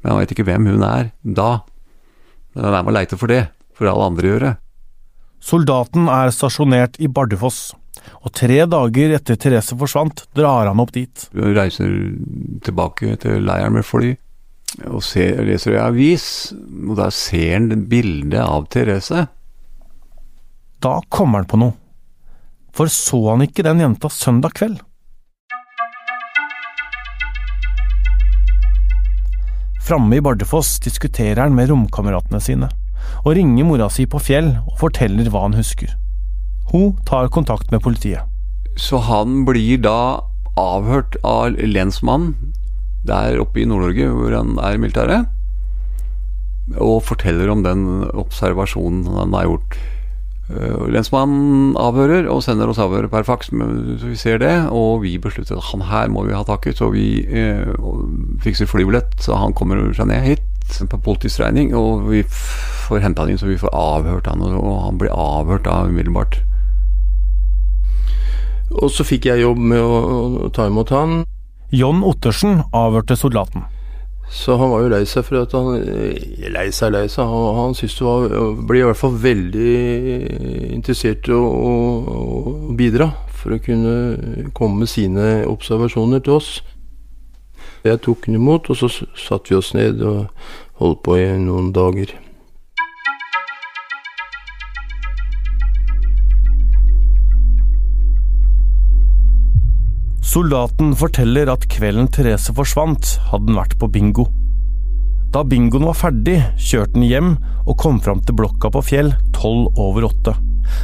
Men 0.06 0.12
han 0.12 0.20
vet 0.22 0.36
ikke 0.36 0.44
hvem 0.46 0.68
hun 0.70 0.84
er 0.86 1.08
da. 1.18 1.64
Men 2.54 2.68
han 2.68 2.74
er 2.78 2.84
med 2.86 2.92
og 2.92 2.94
leiter 2.94 3.18
for 3.18 3.32
det, 3.32 3.40
for 3.74 3.90
alle 3.90 4.04
andre 4.06 4.28
gjør 4.30 4.44
det. 4.44 4.50
Soldaten 5.42 6.06
er 6.06 6.30
stasjonert 6.30 7.00
i 7.02 7.08
Bardufoss, 7.10 7.72
og 8.22 8.30
tre 8.38 8.60
dager 8.70 9.16
etter 9.16 9.34
Therese 9.42 9.74
forsvant, 9.74 10.22
drar 10.38 10.70
han 10.70 10.78
opp 10.78 10.94
dit. 10.94 11.26
Hun 11.34 11.58
reiser 11.58 11.90
tilbake 12.62 13.16
til 13.18 13.42
leiren 13.48 13.74
med 13.74 13.86
fly, 13.88 14.12
og 14.92 15.02
ser, 15.02 15.42
leser 15.48 15.74
i 15.74 15.82
avis, 15.82 16.28
og 16.54 16.94
da 17.02 17.10
ser 17.10 17.56
han 17.56 17.88
bildet 17.90 18.38
av 18.44 18.70
Therese. 18.70 19.26
Da 20.86 21.00
kommer 21.10 21.42
han 21.42 21.50
på 21.50 21.58
noe. 21.64 21.74
For 22.78 22.86
så 22.94 23.24
han 23.32 23.42
ikke 23.42 23.66
den 23.66 23.82
jenta 23.82 24.12
søndag 24.12 24.54
kveld? 24.54 24.78
Framme 29.86 30.16
i 30.18 30.20
Bardufoss 30.20 30.80
diskuterer 30.82 31.38
han 31.44 31.54
med 31.54 31.68
romkameratene 31.70 32.40
sine, 32.42 32.66
og 33.22 33.36
ringer 33.38 33.68
mora 33.68 33.86
si 33.92 34.02
på 34.10 34.18
Fjell 34.18 34.48
og 34.64 34.80
forteller 34.80 35.28
hva 35.30 35.44
han 35.44 35.54
husker. 35.54 35.92
Hun 36.72 36.96
tar 37.06 37.30
kontakt 37.30 37.70
med 37.70 37.84
politiet. 37.84 38.26
Så 38.74 38.98
han 39.06 39.44
blir 39.46 39.78
da 39.84 40.26
avhørt 40.58 41.14
av 41.22 41.54
lensmannen 41.62 42.34
der 43.06 43.38
oppe 43.38 43.62
i 43.62 43.68
Nord-Norge, 43.70 44.08
hvor 44.10 44.34
han 44.34 44.56
er 44.58 44.74
i 44.74 44.82
militæret, 44.82 45.30
og 46.82 47.04
forteller 47.06 47.52
om 47.54 47.62
den 47.62 47.86
observasjonen 48.10 49.06
han 49.14 49.38
har 49.38 49.46
gjort. 49.46 49.78
Uh, 50.46 50.86
lensmannen 50.94 51.72
avhører 51.80 52.28
og 52.30 52.38
sender 52.46 52.70
oss 52.70 52.78
avhøret 52.78 53.10
per 53.10 53.26
faks, 53.26 53.50
så 53.50 54.06
vi 54.06 54.18
ser 54.18 54.38
det. 54.42 54.54
Og 54.70 55.02
vi 55.02 55.16
beslutter 55.18 55.58
at 55.58 55.70
han 55.72 55.86
her 55.88 56.12
må 56.12 56.22
vi 56.28 56.36
ha 56.36 56.44
tak 56.46 56.68
i, 56.70 56.74
så 56.76 56.90
vi 56.94 57.24
eh, 57.26 57.66
fikser 58.44 58.70
flybillett 58.70 59.18
så 59.22 59.40
han 59.40 59.56
kommer 59.56 59.82
seg 59.96 60.10
ned 60.10 60.22
hit 60.22 60.44
på 60.90 61.00
politiets 61.02 61.40
regning. 61.42 61.74
Og 61.74 62.06
vi 62.10 62.22
får 62.30 63.02
henta 63.02 63.24
han 63.24 63.34
inn, 63.34 63.40
så 63.42 63.50
vi 63.50 63.58
får 63.58 63.74
avhørt 63.74 64.30
han, 64.30 64.44
og 64.46 64.82
han 64.84 65.00
blir 65.02 65.14
avhørt 65.14 65.66
da 65.66 65.82
umiddelbart. 65.90 66.40
Og 68.76 68.90
så 68.90 69.06
fikk 69.06 69.26
jeg 69.30 69.42
jobb 69.42 69.58
med 69.58 69.82
å 69.82 70.50
ta 70.54 70.66
imot 70.70 70.90
han. 70.94 71.24
John 71.74 72.02
Ottersen 72.06 72.60
avhørte 72.74 73.18
soldaten. 73.18 73.66
Så 74.30 74.56
han 74.58 74.70
var 74.70 74.82
jo 74.82 74.90
lei 74.90 75.04
seg 75.06 75.24
for 75.26 75.38
at 75.44 75.52
han 75.54 75.76
Lei 76.50 76.66
seg, 76.74 76.92
lei 76.94 77.06
seg. 77.10 77.28
Han, 77.30 77.46
han 77.60 77.76
syntes 77.78 77.98
det 78.00 78.06
var 78.06 78.56
Ble 78.66 78.82
i 78.82 78.86
hvert 78.88 79.00
fall 79.00 79.18
veldig 79.22 79.74
interessert 80.74 81.30
i 81.30 81.36
å, 81.36 81.42
å, 81.46 81.74
å, 82.10 82.54
bidra. 82.78 83.12
For 83.36 83.54
å 83.54 83.62
kunne 83.62 84.50
komme 84.56 84.82
med 84.82 84.90
sine 84.90 85.44
observasjoner 85.46 86.24
til 86.26 86.40
oss. 86.40 86.52
Jeg 87.86 88.02
tok 88.02 88.26
ham 88.26 88.40
imot, 88.40 88.70
og 88.72 88.80
så 88.80 88.90
satte 88.90 89.52
vi 89.52 89.60
oss 89.60 89.74
ned 89.76 90.02
og 90.02 90.26
holdt 90.80 91.04
på 91.06 91.20
i 91.20 91.28
noen 91.38 91.70
dager. 91.76 92.16
Soldaten 100.36 100.90
forteller 100.92 101.48
at 101.48 101.62
kvelden 101.72 102.10
Therese 102.12 102.52
forsvant, 102.52 103.14
hadde 103.30 103.46
den 103.48 103.56
vært 103.56 103.78
på 103.80 103.86
bingo. 103.88 104.26
Da 105.32 105.40
bingoen 105.48 105.86
var 105.88 105.96
ferdig, 105.96 106.34
kjørte 106.60 106.92
den 106.98 107.06
hjem 107.08 107.30
og 107.62 107.78
kom 107.80 108.02
fram 108.04 108.20
til 108.20 108.36
blokka 108.36 108.68
på 108.74 108.82
Fjell 108.84 109.14
tolv 109.32 109.80
over 109.80 110.10
åtte. 110.10 110.36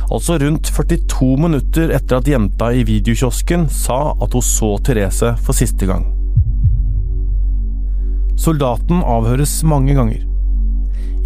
Altså 0.09 0.39
rundt 0.41 0.73
42 0.73 1.29
minutter 1.45 1.93
etter 1.93 2.23
at 2.23 2.33
jenta 2.33 2.73
i 2.73 2.81
videokiosken 2.89 3.69
sa 3.69 4.01
at 4.25 4.33
hun 4.33 4.49
så 4.49 4.73
Therese 4.89 5.35
for 5.45 5.61
siste 5.61 5.85
gang. 5.91 6.09
Soldaten 8.41 9.05
avhøres 9.05 9.59
mange 9.69 10.01
ganger. 10.01 10.25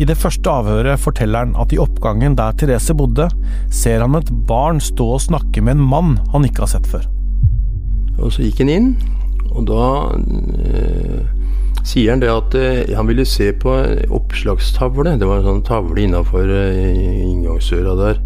I 0.03 0.09
det 0.09 0.19
første 0.19 0.51
avhøret 0.51 0.99
forteller 0.99 1.47
han 1.47 1.61
at 1.63 1.71
i 1.71 1.79
oppgangen 1.79 2.35
der 2.35 2.59
Therese 2.59 2.99
bodde, 2.99 3.31
ser 3.71 4.03
han 4.03 4.19
et 4.19 4.35
barn 4.51 4.83
stå 4.83 5.13
og 5.15 5.29
snakke 5.31 5.63
med 5.63 5.79
en 5.79 5.93
mann 5.95 6.17
han 6.35 6.51
ikke 6.51 6.67
har 6.67 6.75
sett 6.75 6.91
før. 6.91 7.07
Og 8.19 8.33
så 8.33 8.47
gikk 8.47 8.63
han 8.65 8.73
inn, 8.73 8.93
og 9.53 9.67
da 9.69 9.83
eh, 10.17 11.25
sier 11.87 12.13
han 12.13 12.23
det 12.23 12.31
at 12.33 12.57
eh, 12.59 12.95
han 12.97 13.09
ville 13.09 13.27
se 13.29 13.51
på 13.57 13.75
oppslagstavle. 14.17 15.17
Det 15.21 15.29
var 15.29 15.43
en 15.43 15.51
sånn 15.51 15.67
tavle 15.67 16.07
innafor 16.07 16.51
eh, 16.51 17.23
inngangsøra 17.27 17.95
der. 18.01 18.23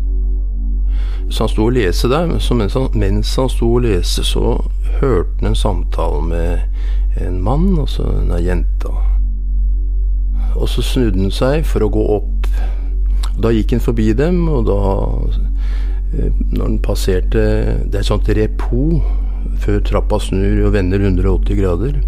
Så 1.31 1.45
han 1.45 1.53
sto 1.53 1.69
og 1.69 1.77
leste 1.77 2.11
der, 2.11 2.33
så 2.43 2.57
mens 2.59 2.75
han, 2.75 2.89
mens 2.99 3.37
han 3.39 3.51
sto 3.53 3.69
og 3.77 3.85
leste, 3.85 4.25
så 4.27 4.57
hørte 4.99 5.39
han 5.43 5.53
en 5.53 5.59
samtale 5.59 6.25
med 6.27 7.21
en 7.21 7.39
mann 7.43 7.79
og 7.79 7.89
så 7.91 8.07
en 8.17 8.35
jenta. 8.43 8.95
Og 10.57 10.67
så 10.69 10.83
snudde 10.83 11.21
han 11.21 11.35
seg 11.35 11.63
for 11.69 11.87
å 11.87 11.93
gå 11.93 12.03
opp. 12.17 12.51
Og 13.37 13.41
da 13.45 13.53
gikk 13.55 13.77
han 13.77 13.85
forbi 13.85 14.11
dem, 14.19 14.43
og 14.51 14.67
da 14.67 14.81
eh, 16.17 16.33
Når 16.51 16.65
han 16.65 16.79
passerte 16.83 17.43
Det 17.87 17.95
er 17.95 18.01
et 18.01 18.09
sånt 18.09 18.29
repo 18.35 18.99
før 19.61 19.83
trappa 19.85 20.19
snur 20.23 20.67
og 20.67 20.75
vender 20.75 21.03
180 21.05 21.61
grader. 21.61 22.01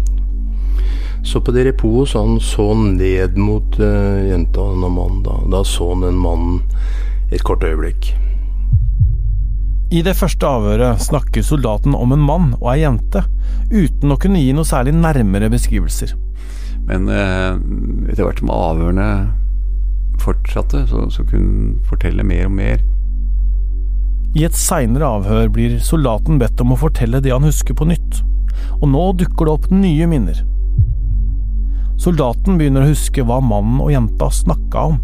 Så 1.23 1.39
på 1.39 1.53
det 1.55 1.67
repoet 1.69 2.11
så 2.11 2.25
han 2.25 2.39
så 2.43 2.65
ned 2.75 3.37
mot 3.39 3.79
uh, 3.79 4.19
jenta 4.27 4.65
og 4.65 4.83
mannen. 4.83 5.21
Da. 5.23 5.37
da 5.53 5.63
så 5.67 5.93
han 5.93 6.03
en 6.09 6.19
mann 6.19 6.59
et 7.31 7.43
kort 7.47 7.63
øyeblikk. 7.63 8.11
I 9.93 10.01
det 10.01 10.15
første 10.17 10.49
avhøret 10.49 11.01
snakker 11.05 11.45
soldaten 11.45 11.95
om 11.95 12.11
en 12.15 12.25
mann 12.25 12.51
og 12.57 12.71
ei 12.73 12.81
jente, 12.81 13.23
uten 13.69 14.11
å 14.11 14.17
kunne 14.19 14.41
gi 14.41 14.51
noe 14.57 14.67
særlig 14.67 14.95
nærmere 14.97 15.51
beskrivelser. 15.53 16.15
Men 16.89 17.07
uh, 17.07 17.55
etter 18.09 18.25
hvert 18.25 18.41
som 18.41 18.51
avhørene 18.51 19.09
fortsatte, 20.23 20.83
så, 20.89 21.07
så 21.13 21.23
kunne 21.27 21.45
han 21.45 21.77
fortelle 21.87 22.25
mer 22.27 22.49
og 22.49 22.57
mer. 22.57 22.83
I 24.33 24.47
et 24.47 24.55
seinere 24.57 25.05
avhør 25.19 25.51
blir 25.53 25.75
soldaten 25.85 26.39
bedt 26.41 26.61
om 26.63 26.73
å 26.73 26.79
fortelle 26.81 27.19
det 27.21 27.29
han 27.29 27.45
husker 27.45 27.77
på 27.77 27.85
nytt, 27.85 28.23
og 28.79 28.87
nå 28.89 29.03
dukker 29.19 29.45
det 29.45 29.53
opp 29.53 29.67
nye 29.69 30.07
minner. 30.09 30.39
Soldaten 32.01 32.57
begynner 32.57 32.81
å 32.81 32.89
huske 32.89 33.21
hva 33.21 33.37
mannen 33.45 33.77
og 33.83 33.91
jenta 33.93 34.31
snakka 34.33 34.87
om. 34.89 34.97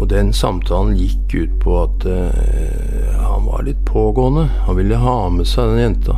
Og 0.00 0.08
den 0.10 0.32
samtalen 0.34 0.96
gikk 0.98 1.36
ut 1.36 1.54
på 1.62 1.76
at 1.84 2.06
uh, 2.10 3.20
han 3.20 3.46
var 3.46 3.62
litt 3.68 3.80
pågående. 3.86 4.48
Han 4.66 4.78
ville 4.80 4.98
ha 4.98 5.14
med 5.30 5.46
seg 5.46 5.70
den 5.70 5.84
jenta. 5.84 6.16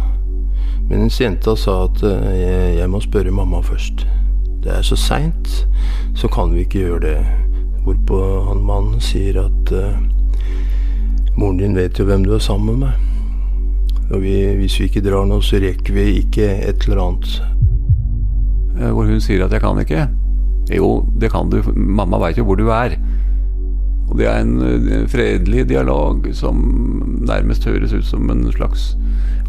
Mens 0.89 1.21
jenta 1.21 1.53
sa 1.59 1.83
at 1.85 2.01
uh, 2.01 2.31
jeg, 2.33 2.79
jeg 2.79 2.89
må 2.89 3.03
spørre 3.05 3.35
mamma 3.35 3.61
først. 3.67 4.07
Det 4.65 4.73
er 4.73 4.87
så 4.87 4.97
seint, 4.97 5.53
så 6.17 6.33
kan 6.33 6.55
vi 6.55 6.65
ikke 6.65 6.87
gjøre 6.87 7.05
det. 7.05 7.21
Hvorpå 7.85 8.25
han 8.49 8.65
mannen 8.65 9.05
sier 9.05 9.43
at 9.43 9.75
uh, 9.77 10.01
moren 11.37 11.61
din 11.61 11.77
vet 11.77 11.99
jo 11.99 12.07
hvem 12.09 12.25
du 12.27 12.35
er 12.37 12.43
sammen 12.43 12.83
med. 12.83 12.93
Og 14.13 14.21
vi, 14.23 14.35
hvis 14.59 14.79
vi 14.81 14.91
ikke 14.91 15.05
drar 15.05 15.25
nå, 15.29 15.41
så 15.41 15.61
rekker 15.63 15.95
vi 15.97 16.09
ikke 16.21 16.49
et 16.69 16.85
eller 16.87 17.03
annet. 17.07 17.39
Eh, 18.79 18.91
hvor 18.91 19.09
hun 19.09 19.21
sier 19.21 19.45
at 19.45 19.53
'jeg 19.53 19.61
kan 19.61 19.79
ikke'. 19.79 20.09
Jo, 20.77 21.07
det 21.21 21.31
kan 21.33 21.51
du. 21.51 21.63
Mamma 21.75 22.19
veit 22.19 22.39
jo 22.39 22.45
hvor 22.45 22.57
du 22.57 22.69
er. 22.69 22.97
Og 24.11 24.19
det 24.19 24.27
er 24.29 24.43
en 24.43 24.61
eh, 24.61 25.09
fredelig 25.09 25.69
dialog 25.69 26.27
som 26.37 26.57
nærmest 27.27 27.65
høres 27.65 27.93
ut 27.93 28.05
som 28.05 28.31
en 28.31 28.53
slags 28.53 28.97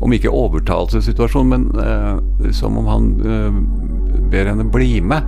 Om 0.02 0.14
ikke 0.14 0.30
overtalelsessituasjon, 0.30 1.50
men 1.50 1.68
eh, 1.80 2.52
som 2.52 2.78
om 2.78 2.88
han 2.88 3.06
eh, 3.24 3.60
ber 4.32 4.50
henne 4.50 4.66
bli 4.72 5.00
med. 5.00 5.22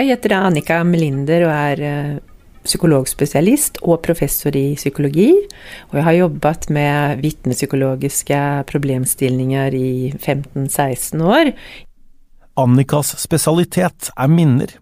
Jeg 0.00 0.14
heter 0.14 0.32
Annika 0.32 0.78
Melinder 0.80 1.42
og 1.44 1.50
er 1.52 1.80
eh, 1.84 2.12
psykologspesialist 2.64 3.82
og 3.84 3.98
professor 4.00 4.54
i 4.56 4.72
psykologi. 4.72 5.34
Og 5.90 5.98
jeg 5.98 6.04
har 6.06 6.14
jobbet 6.16 6.68
med 6.72 7.18
vitnepsykologiske 7.20 8.38
problemstillinger 8.70 9.74
i 9.76 9.90
15-16 10.14 11.20
år. 11.20 11.50
Annikas 12.56 13.12
spesialitet 13.20 14.08
er 14.16 14.30
minner, 14.32 14.72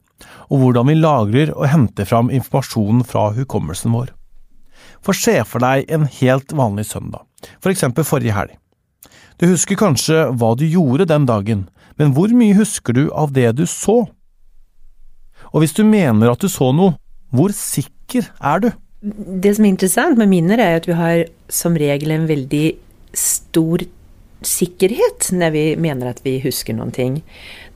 og 0.55 0.63
hvordan 0.63 0.87
vi 0.93 0.97
lagrer 1.01 1.51
og 1.57 1.67
henter 1.73 2.07
fram 2.07 2.31
informasjonen 2.31 3.03
fra 3.03 3.33
hukommelsen 3.35 3.97
vår. 3.99 4.13
For 5.03 5.19
se 5.19 5.35
for 5.43 5.67
deg 5.67 5.91
en 5.91 6.07
helt 6.21 6.55
vanlig 6.55 6.87
søndag, 6.93 7.25
for 7.59 7.75
eksempel 7.75 8.07
forrige 8.07 8.37
helg. 8.39 8.55
Du 9.43 9.49
husker 9.51 9.79
kanskje 9.83 10.29
hva 10.39 10.53
du 10.55 10.63
gjorde 10.67 11.09
den 11.11 11.27
dagen, 11.27 11.67
men 11.99 12.15
hvor 12.15 12.31
mye 12.31 12.55
husker 12.55 12.95
du 12.95 13.09
av 13.11 13.35
det 13.35 13.51
du 13.59 13.67
så? 13.67 14.05
Og 15.53 15.63
hvis 15.63 15.77
du 15.77 15.85
mener 15.87 16.33
at 16.33 16.43
du 16.43 16.49
så 16.53 16.71
noe, 16.75 16.97
hvor 17.35 17.53
sikker 17.55 18.31
er 18.41 18.65
du? 18.65 18.71
Det 19.01 19.55
som 19.57 19.67
er 19.67 19.75
interessant 19.75 20.19
med 20.19 20.31
minner, 20.31 20.59
er 20.59 20.81
at 20.81 20.89
vi 20.89 20.97
har 20.99 21.25
som 21.53 21.77
regel 21.79 22.15
en 22.15 22.29
veldig 22.29 22.67
stor 23.17 23.85
sikkerhet 24.45 25.31
når 25.35 25.51
vi 25.55 25.63
mener 25.81 26.13
at 26.13 26.21
vi 26.25 26.37
husker 26.43 26.77
noen 26.77 26.93
ting. 26.95 27.21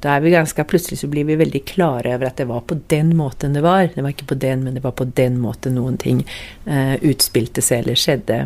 Da 0.02 0.16
er 0.16 0.24
vi 0.24 0.32
ganske, 0.34 0.64
Plutselig 0.66 1.00
så 1.00 1.10
blir 1.10 1.26
vi 1.26 1.38
veldig 1.38 1.62
klare 1.66 2.14
over 2.16 2.28
at 2.28 2.38
det 2.38 2.48
var 2.50 2.64
på 2.66 2.78
den 2.90 3.12
måten 3.18 3.54
det 3.56 3.62
var. 3.64 3.88
Det 3.94 4.02
var 4.02 4.14
ikke 4.14 4.32
på 4.34 4.38
den, 4.42 4.64
men 4.66 4.74
det 4.74 4.84
var 4.84 4.94
på 4.98 5.06
den 5.18 5.38
måten 5.42 5.76
noen 5.78 5.98
ting 5.98 6.24
uh, 6.66 6.96
utspilte 7.02 7.62
seg 7.64 7.84
eller 7.84 7.98
skjedde. 7.98 8.40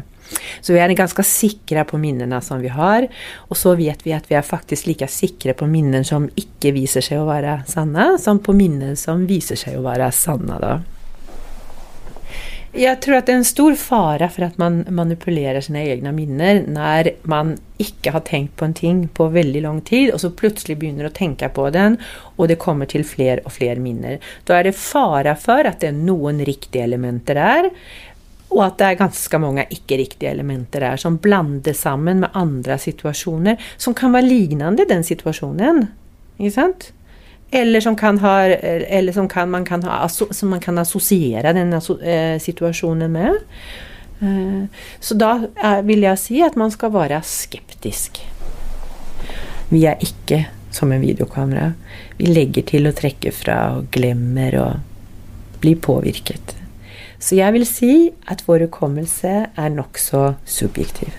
Så 0.60 0.74
vi 0.74 0.80
er 0.82 0.94
ganske 0.96 1.24
sikre 1.26 1.84
på 1.88 2.00
minnene 2.02 2.40
som 2.42 2.62
vi 2.62 2.72
har, 2.72 3.06
og 3.48 3.58
så 3.58 3.76
vet 3.78 4.02
vi 4.06 4.14
at 4.16 4.26
vi 4.30 4.38
er 4.38 4.46
faktisk 4.46 4.90
like 4.90 5.08
sikre 5.12 5.54
på 5.56 5.68
minner 5.70 6.06
som 6.06 6.28
ikke 6.34 6.74
viser 6.76 7.04
seg 7.04 7.22
å 7.22 7.30
være 7.30 7.60
sanne, 7.70 8.14
som 8.22 8.42
på 8.42 8.56
minner 8.56 8.96
som 8.98 9.26
viser 9.28 9.58
seg 9.60 9.78
å 9.78 9.86
være 9.86 10.10
sanne. 10.14 10.60
da. 10.62 10.76
Jeg 12.76 12.98
tror 13.00 13.16
at 13.16 13.28
det 13.28 13.32
er 13.32 13.38
en 13.40 13.46
stor 13.48 13.74
fare 13.80 14.26
for 14.28 14.44
at 14.44 14.58
man 14.60 14.82
manipulerer 14.92 15.64
sine 15.64 15.80
egne 15.88 16.10
minner 16.12 16.58
når 16.68 17.08
man 17.30 17.54
ikke 17.80 18.12
har 18.12 18.24
tenkt 18.26 18.52
på 18.60 18.66
en 18.66 18.74
ting 18.76 18.98
på 19.16 19.30
veldig 19.32 19.62
lang 19.64 19.78
tid, 19.86 20.10
og 20.12 20.20
så 20.20 20.32
plutselig 20.36 20.76
begynner 20.82 21.08
å 21.08 21.14
tenke 21.16 21.48
på 21.56 21.70
den, 21.72 21.96
og 22.36 22.50
det 22.50 22.58
kommer 22.60 22.88
til 22.90 23.06
flere 23.08 23.44
og 23.48 23.54
flere 23.56 23.80
minner. 23.80 24.20
Da 24.44 24.58
er 24.58 24.68
det 24.68 24.76
fare 24.76 25.32
for 25.40 25.64
at 25.64 25.80
det 25.80 25.88
er 25.88 25.96
noen 25.96 26.44
riktige 26.44 26.84
elementer 26.84 27.40
der, 27.40 27.70
og 28.50 28.62
at 28.64 28.76
det 28.80 28.86
er 28.88 28.98
ganske 29.00 29.38
mange 29.42 29.66
ikke-riktige 29.74 30.30
elementer 30.30 30.84
der 30.84 31.00
som 31.00 31.18
blandes 31.22 31.82
sammen 31.82 32.22
med 32.22 32.36
andre 32.38 32.78
situasjoner 32.78 33.58
som 33.76 33.94
kan 33.94 34.14
være 34.14 34.28
lignende 34.28 34.86
den 34.88 35.04
situasjonen. 35.04 35.88
Ikke 36.38 36.54
sant? 36.54 36.92
Eller 37.50 37.80
som, 37.80 37.96
kan 37.96 38.18
ha, 38.18 38.38
eller 38.46 39.12
som, 39.12 39.28
kan, 39.28 39.50
man, 39.50 39.64
kan 39.64 39.82
ha, 39.86 40.06
som 40.08 40.54
kan 40.60 40.78
assosiere 40.82 41.54
denne 41.54 41.78
eh, 42.02 42.38
situasjonen 42.42 43.12
med. 43.12 43.38
Eh, 44.20 44.82
så 45.00 45.14
da 45.18 45.32
vil 45.86 46.06
jeg 46.06 46.22
si 46.22 46.42
at 46.42 46.58
man 46.58 46.74
skal 46.74 46.94
være 46.94 47.22
skeptisk. 47.26 48.22
Vi 49.70 49.84
er 49.86 50.02
ikke 50.02 50.44
som 50.74 50.92
en 50.92 51.02
videokamera. 51.02 51.72
Vi 52.18 52.30
legger 52.30 52.66
til 52.66 52.90
og 52.90 52.98
trekker 52.98 53.34
fra 53.34 53.58
og 53.78 53.90
glemmer 53.94 54.58
og 54.60 55.60
blir 55.62 55.78
påvirket. 55.82 56.56
Så 57.18 57.38
jeg 57.38 57.52
vil 57.52 57.66
si 57.66 58.10
at 58.28 58.44
vår 58.46 58.66
hukommelse 58.66 59.32
er 59.56 59.72
nokså 59.72 60.34
subjektiv. 60.44 61.14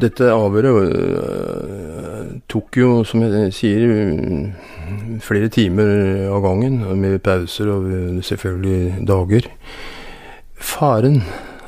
Dette 0.00 0.30
avhøret 0.32 0.94
øh, 0.96 2.24
tok 2.48 2.76
jo, 2.80 3.04
som 3.04 3.22
jeg 3.22 3.52
sier, 3.52 3.90
flere 5.20 5.50
timer 5.52 5.90
av 6.32 6.40
gangen, 6.42 6.80
med 6.96 7.18
pauser 7.24 7.68
og 7.74 8.24
selvfølgelig 8.24 9.04
dager. 9.08 9.50
Faren 10.56 11.22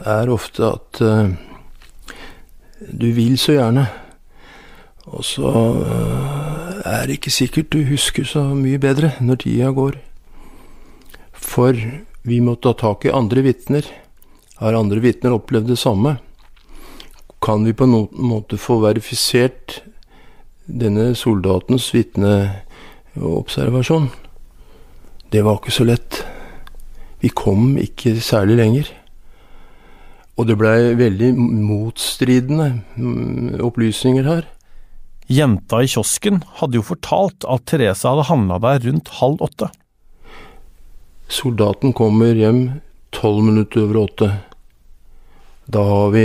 er 0.06 0.32
ofte 0.32 0.64
at 0.64 1.02
uh, 1.04 1.28
du 2.88 3.10
vil 3.14 3.36
så 3.38 3.58
gjerne, 3.58 3.86
og 5.06 5.24
så 5.24 5.52
uh, 5.84 6.49
er 6.86 7.12
ikke 7.12 7.32
sikkert 7.32 7.72
du 7.72 7.84
husker 7.88 8.24
så 8.28 8.42
mye 8.56 8.78
bedre 8.80 9.12
når 9.20 9.42
tida 9.44 9.72
går. 9.76 9.98
For 11.32 11.76
vi 12.22 12.40
må 12.44 12.54
ta 12.60 12.74
tak 12.76 13.06
i 13.06 13.12
andre 13.14 13.42
vitner. 13.44 13.84
Har 14.60 14.74
andre 14.76 15.00
vitner 15.00 15.32
opplevd 15.36 15.68
det 15.72 15.78
samme? 15.80 16.18
Kan 17.40 17.64
vi 17.64 17.72
på 17.72 17.86
noen 17.88 18.08
måte 18.12 18.56
få 18.60 18.80
verifisert 18.82 19.82
denne 20.66 21.14
soldatens 21.16 21.94
vitneobservasjon? 21.94 24.10
Det 25.32 25.44
var 25.46 25.56
ikke 25.56 25.72
så 25.72 25.84
lett. 25.88 26.26
Vi 27.20 27.28
kom 27.28 27.78
ikke 27.80 28.20
særlig 28.20 28.56
lenger. 28.60 28.84
Og 30.36 30.46
det 30.48 30.58
blei 30.60 30.94
veldig 30.96 31.34
motstridende 31.36 32.80
mm, 32.96 33.60
opplysninger 33.64 34.22
her. 34.24 34.42
Jenta 35.30 35.78
i 35.78 35.86
kiosken 35.86 36.40
hadde 36.58 36.80
jo 36.80 36.82
fortalt 36.82 37.44
at 37.46 37.62
Therese 37.70 38.08
hadde 38.08 38.26
handla 38.26 38.56
der 38.64 38.80
rundt 38.88 39.12
halv 39.20 39.44
åtte. 39.46 39.68
Soldaten 41.30 41.94
kommer 41.94 42.34
hjem 42.34 42.80
tolv 43.14 43.44
minutter 43.46 43.84
over 43.84 44.00
åtte. 44.02 44.30
Da 45.70 45.84
har 45.86 46.10
vi 46.16 46.24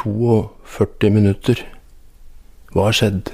42 0.00 1.12
minutter. 1.12 1.60
Hva 2.72 2.88
har 2.88 2.96
skjedd? 2.96 3.28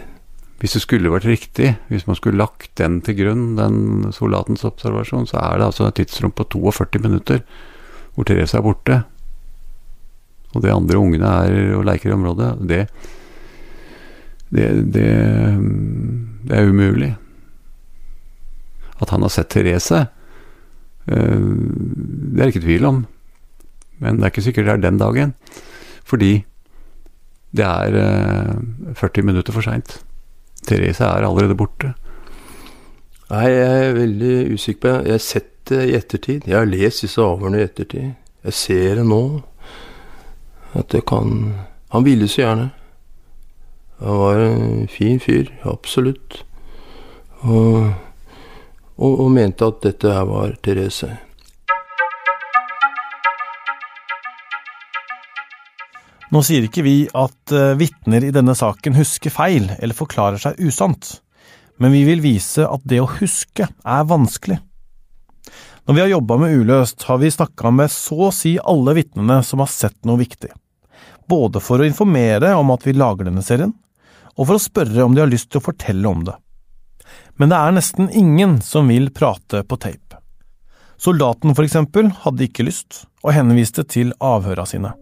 Hvis 0.59 0.75
det 0.75 0.83
skulle 0.83 1.13
vært 1.13 1.29
riktig, 1.29 1.75
hvis 1.93 2.09
man 2.09 2.19
skulle 2.19 2.41
lagt 2.41 2.73
den 2.81 2.99
til 3.07 3.19
grunn, 3.21 3.49
den 3.59 4.11
soldatens 4.17 4.67
observasjon, 4.67 5.29
så 5.31 5.39
er 5.39 5.61
det 5.61 5.71
altså 5.71 5.87
et 5.87 6.01
tidsrom 6.01 6.35
på 6.35 6.49
42 6.51 7.03
minutter 7.05 7.45
hvor 8.15 8.27
Therese 8.27 8.59
er 8.59 8.67
borte. 8.67 9.03
Og 10.55 10.63
de 10.67 10.75
andre 10.75 10.99
ungene 10.99 11.31
er 11.47 11.77
og 11.79 11.87
leker 11.87 12.11
i 12.11 12.17
området. 12.19 12.57
Det 12.67 12.87
det, 14.51 14.69
det, 14.95 15.09
det 16.45 16.59
er 16.59 16.69
umulig. 16.69 17.15
At 19.03 19.11
han 19.11 19.25
har 19.25 19.33
sett 19.33 19.51
Therese, 19.55 20.07
eh, 21.07 21.39
det 21.39 22.43
er 22.43 22.53
ikke 22.53 22.67
tvil 22.67 22.89
om. 22.91 23.05
Men 24.03 24.19
det 24.19 24.27
er 24.27 24.35
ikke 24.35 24.47
sikkert 24.49 24.69
det 24.69 24.75
er 24.77 24.85
den 24.85 25.01
dagen. 25.01 25.35
Fordi 26.05 26.33
det 27.55 27.65
er 27.65 27.99
40 28.95 29.21
eh, 29.21 29.25
minutter 29.25 29.55
for 29.55 29.65
seint. 29.65 29.99
Therese 30.67 31.05
er 31.07 31.27
allerede 31.27 31.57
borte. 31.59 31.95
Nei, 33.31 33.49
jeg 33.51 33.89
er 33.89 33.97
veldig 33.97 34.35
usikker 34.55 34.81
på. 34.85 34.95
Jeg 35.07 35.17
har 35.17 35.23
sett 35.23 35.51
det 35.71 35.83
i 35.89 35.97
ettertid. 35.97 36.49
Jeg 36.49 36.59
har 36.59 36.69
lest 36.69 37.07
disse 37.07 37.23
avhørene 37.23 37.63
i 37.63 37.67
ettertid. 37.67 38.13
Jeg 38.45 38.57
ser 38.57 38.99
det 39.01 39.07
nå. 39.09 39.23
At 40.75 40.91
det 40.93 41.05
kan 41.07 41.55
Han 41.95 42.05
ville 42.05 42.27
så 42.29 42.41
gjerne. 42.43 42.71
Han 44.05 44.19
var 44.21 44.39
en 44.39 44.89
fin 44.89 45.21
fyr, 45.21 45.49
absolutt. 45.65 46.43
Og, 47.41 47.87
og, 49.01 49.13
og 49.25 49.31
mente 49.33 49.65
at 49.65 49.79
dette 49.87 50.11
her 50.13 50.27
var 50.29 50.53
Therese. 50.61 51.09
Nå 56.35 56.43
sier 56.45 56.67
ikke 56.67 56.83
vi 56.85 56.97
at 57.17 57.53
uh, 57.55 57.77
vitner 57.79 58.27
i 58.27 58.33
denne 58.35 58.57
saken 58.59 58.97
husker 58.99 59.33
feil 59.33 59.71
eller 59.79 59.97
forklarer 59.97 60.43
seg 60.43 60.61
usant, 60.61 61.21
men 61.81 61.95
vi 61.95 62.03
vil 62.09 62.21
vise 62.25 62.67
at 62.67 62.85
det 62.85 62.99
å 63.01 63.09
huske 63.21 63.69
er 63.71 64.09
vanskelig. 64.11 64.59
Når 65.85 65.97
vi 65.97 66.03
har 66.03 66.11
jobba 66.11 66.39
med 66.43 66.59
Uløst, 66.59 67.07
har 67.09 67.23
vi 67.23 67.31
snakka 67.33 67.71
med 67.73 67.93
så 67.93 68.29
å 68.29 68.35
si 68.35 68.57
alle 68.59 68.97
vitnene 68.99 69.39
som 69.47 69.63
har 69.65 69.71
sett 69.73 69.97
noe 70.05 70.21
viktig. 70.21 70.53
både 71.25 71.57
for 71.65 71.81
å 71.81 71.87
informere 71.89 72.51
om 72.53 72.69
at 72.75 72.83
vi 72.85 72.93
lager 72.93 73.25
denne 73.25 73.41
serien, 73.41 73.73
og 74.35 74.49
for 74.49 74.57
å 74.57 74.63
spørre 74.63 75.05
om 75.05 75.15
de 75.15 75.23
har 75.23 75.31
lyst 75.31 75.51
til 75.53 75.63
å 75.63 75.67
fortelle 75.69 76.11
om 76.11 76.25
det. 76.27 76.35
Men 77.39 77.51
det 77.51 77.59
er 77.59 77.75
nesten 77.75 78.11
ingen 78.15 78.59
som 78.63 78.91
vil 78.91 79.11
prate 79.15 79.63
på 79.67 79.79
tape. 79.83 80.21
Soldaten, 81.01 81.53
for 81.57 81.67
eksempel, 81.67 82.09
hadde 82.23 82.47
ikke 82.47 82.67
lyst, 82.67 83.05
og 83.25 83.35
henviste 83.35 83.85
til 83.91 84.15
avhøra 84.23 84.65
sine. 84.69 84.95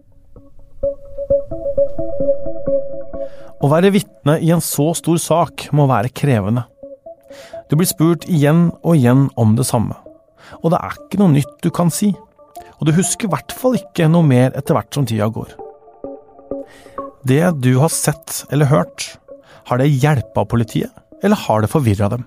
Å 3.63 3.69
være 3.71 3.93
vitne 3.95 4.39
i 4.43 4.49
en 4.51 4.63
så 4.63 4.89
stor 4.97 5.19
sak 5.21 5.69
må 5.71 5.85
være 5.87 6.11
krevende. 6.11 6.65
Du 7.69 7.77
blir 7.79 7.87
spurt 7.87 8.27
igjen 8.27 8.67
og 8.81 8.97
igjen 8.97 9.29
om 9.39 9.55
det 9.57 9.65
samme, 9.69 9.95
og 10.59 10.73
det 10.73 10.81
er 10.83 10.97
ikke 10.97 11.21
noe 11.21 11.33
nytt 11.37 11.55
du 11.63 11.71
kan 11.73 11.93
si. 11.93 12.11
Og 12.81 12.89
du 12.89 12.95
husker 12.97 13.29
i 13.29 13.31
hvert 13.31 13.53
fall 13.55 13.77
ikke 13.79 14.09
noe 14.11 14.27
mer 14.27 14.51
etter 14.59 14.75
hvert 14.75 14.91
som 14.93 15.05
tida 15.07 15.29
går. 15.31 15.53
Det 17.23 17.43
du 17.63 17.77
har 17.79 17.93
sett 17.93 18.43
eller 18.51 18.67
hørt, 18.67 19.13
har 19.65 19.77
det 19.77 19.87
hjelpa 19.87 20.45
politiet, 20.45 20.91
eller 21.23 21.35
har 21.35 21.61
det 21.61 21.71
forvirra 21.71 22.09
dem? 22.09 22.25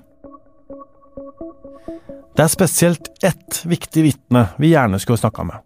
Det 2.37 2.45
er 2.45 2.53
spesielt 2.53 3.09
ett 3.25 3.63
viktig 3.65 4.03
vitne 4.05 4.49
vi 4.61 4.75
gjerne 4.75 4.99
skulle 5.01 5.19
snakka 5.19 5.45
med. 5.45 5.63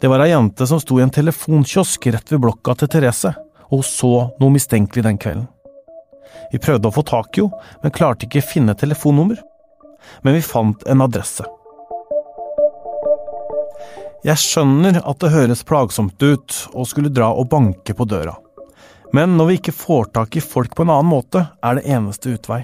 Det 0.00 0.08
var 0.10 0.22
ei 0.22 0.30
jente 0.30 0.66
som 0.66 0.80
sto 0.82 0.98
i 0.98 1.02
en 1.02 1.14
telefonkiosk 1.14 2.06
rett 2.14 2.32
ved 2.32 2.42
blokka 2.42 2.74
til 2.78 2.90
Therese, 2.90 3.34
og 3.68 3.80
hun 3.80 3.86
så 3.86 4.12
noe 4.40 4.54
mistenkelig 4.54 5.04
den 5.06 5.18
kvelden. 5.18 5.46
Vi 6.52 6.60
prøvde 6.62 6.90
å 6.90 6.94
få 6.94 7.04
tak 7.06 7.38
i 7.38 7.44
henne, 7.44 7.62
men 7.82 7.94
klarte 7.94 8.26
ikke 8.26 8.44
finne 8.46 8.74
telefonnummer. 8.78 9.40
Men 10.22 10.34
vi 10.38 10.42
fant 10.42 10.84
en 10.88 11.02
adresse. 11.04 11.44
Jeg 14.26 14.40
skjønner 14.42 14.98
at 15.06 15.18
det 15.22 15.30
høres 15.34 15.64
plagsomt 15.66 16.22
ut 16.22 16.54
å 16.74 16.86
skulle 16.88 17.12
dra 17.14 17.30
og 17.38 17.50
banke 17.52 17.94
på 17.94 18.06
døra. 18.08 18.34
Men 19.16 19.38
når 19.38 19.48
vi 19.48 19.56
ikke 19.58 19.76
får 19.76 20.10
tak 20.16 20.36
i 20.36 20.44
folk 20.44 20.74
på 20.76 20.84
en 20.84 20.92
annen 20.92 21.08
måte, 21.08 21.46
er 21.64 21.78
det 21.78 21.86
eneste 21.88 22.34
utvei. 22.36 22.62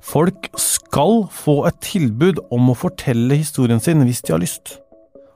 Folk 0.00 0.48
skal 0.58 1.26
få 1.34 1.64
et 1.68 1.80
tilbud 1.84 2.38
om 2.54 2.70
å 2.70 2.78
fortelle 2.78 3.36
historien 3.36 3.82
sin 3.82 4.04
hvis 4.06 4.22
de 4.24 4.34
har 4.34 4.42
lyst. 4.42 4.78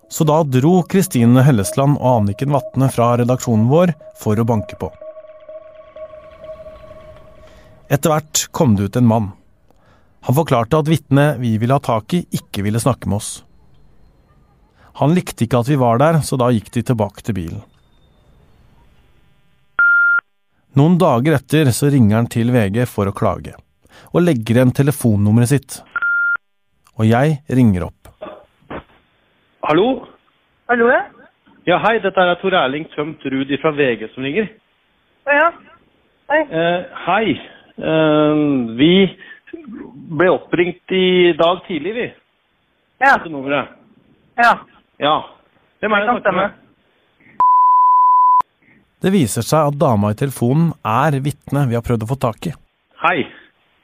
Så 0.09 0.25
da 0.29 0.43
dro 0.47 0.79
Kristine 0.89 1.43
Hellesland 1.45 1.99
og 1.99 2.21
Anniken 2.21 2.53
Vatne 2.55 2.89
fra 2.93 3.15
redaksjonen 3.21 3.67
vår 3.71 3.95
for 4.21 4.39
å 4.39 4.47
banke 4.49 4.79
på. 4.81 4.93
Etter 7.93 8.13
hvert 8.15 8.47
kom 8.55 8.77
det 8.79 8.89
ut 8.89 8.97
en 9.01 9.11
mann. 9.11 9.33
Han 10.25 10.39
forklarte 10.39 10.79
at 10.81 10.89
vitnet 10.89 11.41
vi 11.43 11.57
ville 11.61 11.77
ha 11.77 11.83
tak 11.85 12.15
i, 12.17 12.23
ikke 12.33 12.65
ville 12.65 12.81
snakke 12.81 13.11
med 13.11 13.21
oss. 13.21 13.33
Han 15.03 15.13
likte 15.13 15.45
ikke 15.45 15.61
at 15.61 15.69
vi 15.69 15.77
var 15.77 15.99
der, 16.01 16.23
så 16.25 16.39
da 16.41 16.49
gikk 16.55 16.71
de 16.73 16.85
tilbake 16.87 17.25
til 17.27 17.37
bilen. 17.37 17.63
Noen 20.75 20.97
dager 20.99 21.37
etter 21.37 21.69
så 21.71 21.87
ringer 21.87 22.17
han 22.19 22.27
til 22.27 22.49
VG 22.51 22.81
for 22.91 23.07
å 23.07 23.15
klage, 23.15 23.53
og 24.11 24.25
legger 24.25 24.57
igjen 24.59 24.73
telefonnummeret 24.75 25.53
sitt. 25.53 25.77
Og 26.99 27.07
jeg 27.07 27.37
ringer 27.47 27.85
opp. 27.87 28.11
Hallo? 29.69 29.87
Hallo, 30.67 30.89
ja? 30.91 31.05
Ja, 31.71 31.79
hei, 31.85 32.01
dette 32.03 32.25
er 32.27 32.41
Tor 32.41 32.57
Erling 32.59 32.89
Tømt 32.97 33.23
Ruud 33.23 33.55
fra 33.63 33.71
VG 33.77 34.03
som 34.17 34.27
ringer. 34.27 34.51
Ja. 35.31 35.47
Hei. 36.33 36.41
Eh, 36.43 36.99
hei. 37.07 37.37
Eh, 37.79 38.43
vi 38.81 38.91
ble 40.19 40.29
oppringt 40.35 40.91
i 40.99 41.33
dag 41.39 41.63
tidlig, 41.69 41.95
vi. 42.01 42.11
Ja. 42.99 43.15
Dette 43.15 43.31
nummeret. 43.31 43.79
Ja. 44.43 44.57
Ja. 44.99 45.17
Hvem 45.79 45.95
er 45.95 46.03
det 46.03 46.11
du 46.11 46.17
snakker 46.19 46.39
med? 46.41 46.61
Det 49.05 49.11
viser 49.13 49.45
seg 49.45 49.69
at 49.69 49.77
dama 49.77 50.15
i 50.15 50.17
telefonen 50.17 50.71
er 50.89 51.19
vitnet 51.21 51.69
vi 51.69 51.77
har 51.77 51.85
prøvd 51.85 52.07
å 52.07 52.09
få 52.09 52.17
tak 52.23 52.47
i. 52.49 52.53
Hei. 53.03 53.19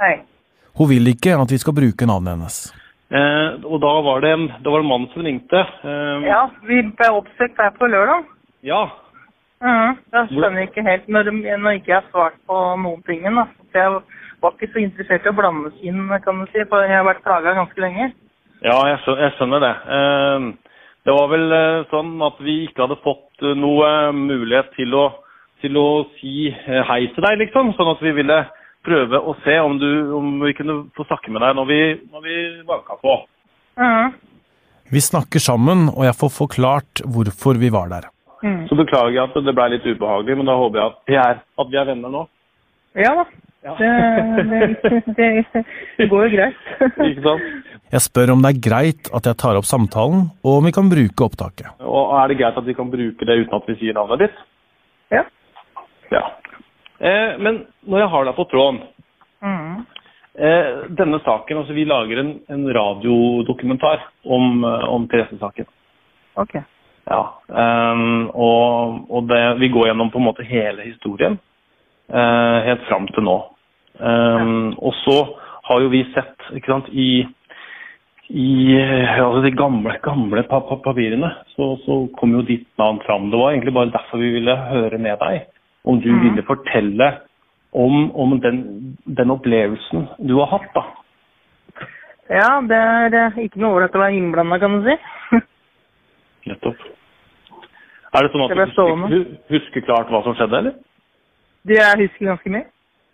Hei. 0.00 0.14
Hun 0.80 0.88
vil 0.88 1.10
ikke 1.12 1.34
at 1.36 1.50
vi 1.52 1.58
skal 1.60 1.76
bruke 1.76 2.06
navnet 2.08 2.38
hennes. 2.38 2.56
Eh, 3.12 3.58
og 3.68 3.82
da 3.82 3.90
var 4.06 4.22
det 4.24 4.30
en, 4.32 4.46
det 4.64 4.72
var 4.72 4.80
en 4.80 4.88
mann 4.88 5.04
som 5.12 5.26
ringte. 5.26 5.60
Eh, 5.60 6.24
Ja, 6.24 6.46
vi 6.64 6.80
ble 6.88 7.10
oppsøkt 7.18 7.60
her 7.60 7.74
på 7.76 7.90
lørdag. 7.92 8.24
ja. 8.64 8.86
Mhm. 9.60 9.98
Jeg 10.14 10.28
skjønner 10.32 10.62
ikke 10.64 10.82
helt 10.88 11.08
når, 11.12 11.28
når 11.60 11.74
ikke 11.76 11.92
jeg 11.92 12.00
har 12.00 12.08
svart 12.10 12.38
på 12.48 12.56
noen 12.80 13.02
ting. 13.04 13.20
Da. 13.28 13.44
Jeg 13.76 14.00
var 14.40 14.54
ikke 14.56 14.72
så 14.72 14.80
interessert 14.80 15.26
i 15.26 15.28
å 15.28 15.36
blandes 15.36 15.76
inn, 15.84 16.08
kan 16.24 16.40
du 16.40 16.46
si, 16.48 16.64
for 16.70 16.80
jeg 16.80 16.96
har 16.96 17.04
vært 17.04 17.20
plaga 17.26 17.52
ganske 17.58 17.76
lenge. 17.76 18.08
Ja, 18.64 18.78
jeg 18.88 19.34
skjønner 19.36 19.60
det. 19.60 19.74
Eh, 19.84 20.69
det 21.06 21.16
var 21.16 21.28
vel 21.32 21.52
eh, 21.56 21.82
sånn 21.90 22.14
at 22.26 22.40
vi 22.44 22.56
ikke 22.66 22.84
hadde 22.84 23.00
fått 23.04 23.44
eh, 23.44 23.56
noe 23.56 23.88
eh, 23.88 24.16
mulighet 24.16 24.72
til 24.76 24.96
å, 24.98 25.04
til 25.64 25.78
å 25.80 25.88
si 26.18 26.50
hei 26.52 27.02
til 27.14 27.24
deg, 27.24 27.38
liksom. 27.46 27.72
Sånn 27.78 27.92
at 27.94 28.02
vi 28.04 28.12
ville 28.18 28.42
prøve 28.84 29.20
å 29.20 29.34
se 29.44 29.56
om, 29.60 29.78
du, 29.80 29.90
om 30.16 30.32
vi 30.44 30.54
kunne 30.56 30.82
få 30.96 31.06
snakke 31.08 31.32
med 31.32 31.44
deg 31.44 31.56
når 31.56 31.68
vi, 31.68 31.80
når 32.12 32.26
vi 32.26 32.36
banka 32.68 32.96
på. 33.00 33.16
Mm. 33.80 34.16
Vi 34.90 35.02
snakker 35.04 35.42
sammen, 35.42 35.88
og 35.92 36.04
jeg 36.04 36.18
får 36.20 36.32
forklart 36.34 37.04
hvorfor 37.14 37.60
vi 37.60 37.70
var 37.72 37.92
der. 37.92 38.08
Mm. 38.44 38.64
Så 38.68 38.76
beklager 38.76 39.14
jeg 39.14 39.24
at 39.28 39.36
det 39.44 39.54
ble 39.56 39.68
litt 39.74 39.86
ubehagelig, 39.86 40.36
men 40.40 40.48
da 40.48 40.56
håper 40.56 40.80
jeg 40.80 40.90
at 40.90 41.00
vi 41.12 41.18
er, 41.20 41.40
at 41.64 41.72
vi 41.72 41.80
er 41.80 41.88
venner 41.92 42.12
nå. 42.12 42.24
Ja 42.98 43.12
da. 43.20 43.26
Det, 43.60 43.88
det, 44.48 45.02
det, 45.16 45.64
det 45.98 46.06
går 46.08 46.26
jo 46.26 46.30
greit. 46.32 46.60
Ikke 47.10 47.24
sant? 47.26 47.74
Jeg 47.90 48.04
spør 48.06 48.32
om 48.32 48.44
det 48.44 48.54
er 48.54 48.62
greit 48.64 49.10
at 49.12 49.26
jeg 49.28 49.36
tar 49.42 49.58
opp 49.58 49.66
samtalen, 49.68 50.28
og 50.46 50.60
om 50.60 50.68
vi 50.68 50.72
kan 50.72 50.88
bruke 50.88 51.26
opptaket. 51.26 51.68
Og 51.82 52.14
er 52.16 52.30
det 52.30 52.38
greit 52.40 52.56
at 52.56 52.66
vi 52.68 52.76
kan 52.78 52.88
bruke 52.92 53.28
det 53.28 53.36
uten 53.42 53.56
at 53.58 53.68
vi 53.68 53.76
sier 53.80 53.96
navnet 53.96 54.22
ditt? 54.24 54.38
Ja. 55.12 55.24
Ja. 56.14 56.22
Eh, 57.02 57.36
men 57.42 57.64
når 57.84 58.04
jeg 58.04 58.12
har 58.14 58.28
deg 58.28 58.38
på 58.38 58.46
tråden 58.50 58.80
mm. 59.40 59.76
eh, 60.36 60.70
Denne 60.98 61.20
saken, 61.24 61.62
altså 61.62 61.76
vi 61.76 61.86
lager 61.88 62.20
en, 62.22 62.32
en 62.52 62.66
radiodokumentar 62.76 64.04
om, 64.24 64.64
eh, 64.64 64.88
om 64.88 65.08
Therese-saken. 65.10 65.68
Ok. 66.40 66.60
Ja. 67.10 67.22
um, 67.48 68.28
og 68.30 69.06
og 69.10 69.24
det, 69.26 69.40
vi 69.58 69.70
går 69.72 69.88
gjennom 69.88 70.12
på 70.12 70.20
en 70.20 70.28
måte 70.28 70.46
hele 70.46 70.84
historien 70.86 71.40
helt 72.10 72.82
fram 72.88 73.06
til 73.14 73.24
nå. 73.26 73.36
Ehm, 74.00 74.72
Og 74.78 74.94
så 75.04 75.16
har 75.68 75.80
jo 75.84 75.92
vi 75.92 76.02
sett 76.14 76.50
ikke 76.56 76.72
sant, 76.72 76.88
i, 76.90 77.22
i 78.30 78.50
eh, 78.78 79.18
altså 79.22 79.42
de 79.44 79.52
gamle, 79.54 79.96
gamle 80.02 80.42
pa 80.50 80.60
pa 80.66 80.78
papirene, 80.82 81.30
så, 81.54 81.74
så 81.84 82.02
kom 82.18 82.34
jo 82.34 82.44
ditt 82.46 82.66
navn 82.80 83.00
fram. 83.06 83.30
Det 83.30 83.38
var 83.38 83.52
egentlig 83.52 83.74
bare 83.76 83.94
derfor 83.94 84.22
vi 84.22 84.32
ville 84.38 84.56
høre 84.70 84.98
med 84.98 85.20
deg. 85.22 85.50
Om 85.84 86.00
du 86.02 86.10
ville 86.24 86.44
fortelle 86.44 87.12
om, 87.72 88.10
om 88.18 88.34
den, 88.42 88.96
den 89.06 89.30
opplevelsen 89.30 90.08
du 90.26 90.34
har 90.40 90.50
hatt, 90.56 90.70
da. 90.74 90.86
Ja, 92.30 92.50
det 92.62 92.78
er 92.78 93.18
eh, 93.26 93.42
ikke 93.46 93.62
noe 93.62 93.78
ålreit 93.78 93.96
å 93.98 94.02
være 94.02 94.18
innblanda, 94.18 94.58
kan 94.62 94.78
du 94.80 94.90
si. 94.90 94.96
Nettopp. 96.50 96.86
Er 98.10 98.26
det 98.26 98.32
sånn 98.32 98.42
at 98.42 98.54
du 98.56 98.60
husker, 98.60 99.26
husker 99.54 99.86
klart 99.86 100.10
hva 100.10 100.24
som 100.26 100.34
skjedde, 100.38 100.64
eller? 100.64 100.78
Du, 101.68 101.74
jeg 101.76 101.98
husker 102.00 102.30
ganske 102.30 102.50
mye. 102.54 102.66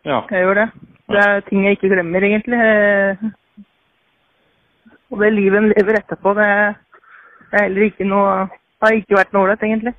Ja. 0.07 0.21
Jeg 0.31 0.45
gjør 0.47 0.61
det. 0.61 0.69
Det 1.11 1.23
er 1.23 1.41
ting 1.49 1.65
jeg 1.65 1.77
ikke 1.77 1.91
glemmer, 1.95 2.25
egentlig. 2.27 2.59
Eh, 2.59 3.27
Og 5.11 5.21
det 5.23 5.33
livet 5.35 5.59
en 5.59 5.69
lever 5.71 5.99
etterpå, 6.01 6.33
det 6.35 6.47
er 6.47 6.75
heller 7.63 7.87
ikke 7.87 8.07
noe 8.11 8.49
Har 8.83 8.93
ikke 8.93 9.17
vært 9.17 9.33
noe 9.33 9.47
ålreit, 9.47 9.63
egentlig. 9.65 9.93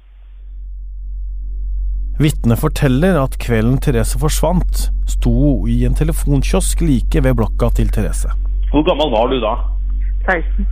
Vitnet 2.21 2.59
forteller 2.61 3.17
at 3.21 3.37
kvelden 3.41 3.79
Therese 3.81 4.19
forsvant, 4.21 4.83
sto 5.09 5.65
i 5.69 5.79
en 5.87 5.97
telefonkiosk 5.97 6.81
like 6.85 7.23
ved 7.25 7.33
blokka 7.39 7.71
til 7.79 7.89
Therese. 7.93 8.29
Hvor 8.69 8.85
gammel 8.85 9.09
var 9.15 9.31
du 9.31 9.39
da? 9.41 9.53
16. 10.29 10.67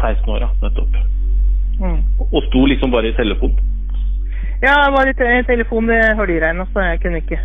16 0.00 0.32
år, 0.32 0.40
ja. 0.46 0.48
Nettopp. 0.64 0.96
Mm. 1.80 2.00
Og 2.32 2.42
sto 2.48 2.64
liksom 2.72 2.92
bare 2.94 3.12
i 3.12 3.16
telefon. 3.16 3.52
Ja, 4.62 4.74
jeg 4.84 4.92
var 4.92 5.08
i 5.08 5.14
telefon, 5.48 5.86
det 5.88 6.00
høljregna, 6.18 6.66
så 6.72 6.82
jeg 6.84 7.00
kunne 7.00 7.20
ikke 7.22 7.38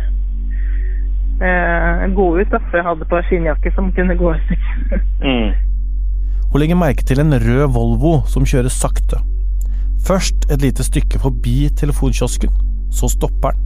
eh, 1.40 2.02
gå 2.16 2.26
ut, 2.40 2.50
da. 2.52 2.58
For 2.68 2.76
jeg 2.80 2.86
hadde 2.90 3.08
på 3.08 3.22
skinnjakke 3.28 3.72
som 3.76 3.92
kunne 3.96 4.16
gå 4.20 4.34
ut. 4.36 4.52
Mm. 5.24 5.54
Hun 6.52 6.60
legger 6.62 6.78
merke 6.78 7.04
til 7.08 7.20
en 7.20 7.32
rød 7.42 7.72
Volvo 7.74 8.18
som 8.30 8.44
kjører 8.46 8.70
sakte. 8.72 9.18
Først 10.06 10.44
et 10.52 10.62
lite 10.62 10.84
stykke 10.86 11.18
forbi 11.18 11.66
telefonkiosken, 11.80 12.52
så 12.94 13.08
stopper 13.10 13.56
den, 13.56 13.62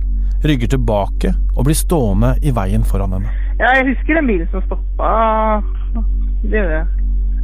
rygger 0.47 0.71
tilbake 0.73 1.35
og 1.57 1.67
blir 1.67 1.77
stående 1.77 2.31
i 2.41 2.55
veien 2.57 2.87
foran 2.87 3.13
henne. 3.19 3.29
ja, 3.61 3.75
jeg 3.77 3.91
husker 3.91 4.15
den 4.17 4.27
bilen 4.31 4.49
som 4.55 4.63
stoppa. 4.65 5.11
Det 6.43 6.55
gjør 6.57 6.71
jeg. 6.79 6.87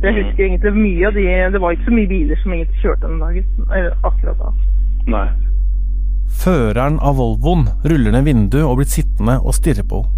Jeg 0.03 0.13
Mm. 0.15 0.17
husker 0.25 0.45
egentlig 0.45 0.73
mye 0.73 1.07
av 1.07 1.13
de 1.15 1.23
Det 1.53 1.61
var 1.61 1.71
ikke 1.73 1.85
så 1.85 1.93
mye 1.99 2.09
biler 2.09 2.37
som 2.43 2.53
egentlig 2.53 2.81
kjørte 2.83 3.09
den 3.09 3.19
dagen. 3.21 3.45
Akkurat 4.05 4.39
da. 4.39 4.51
Nei. 5.07 5.29
Føreren 6.27 6.99
av 7.01 7.17
Volvoen 7.21 7.69
ruller 7.85 8.15
ned 8.15 8.27
vinduet 8.27 8.65
og 8.65 8.81
blir 8.81 8.91
sittende 8.91 9.39
og 9.41 9.57
stirre 9.57 9.87
på 9.87 10.03
henne. 10.03 10.13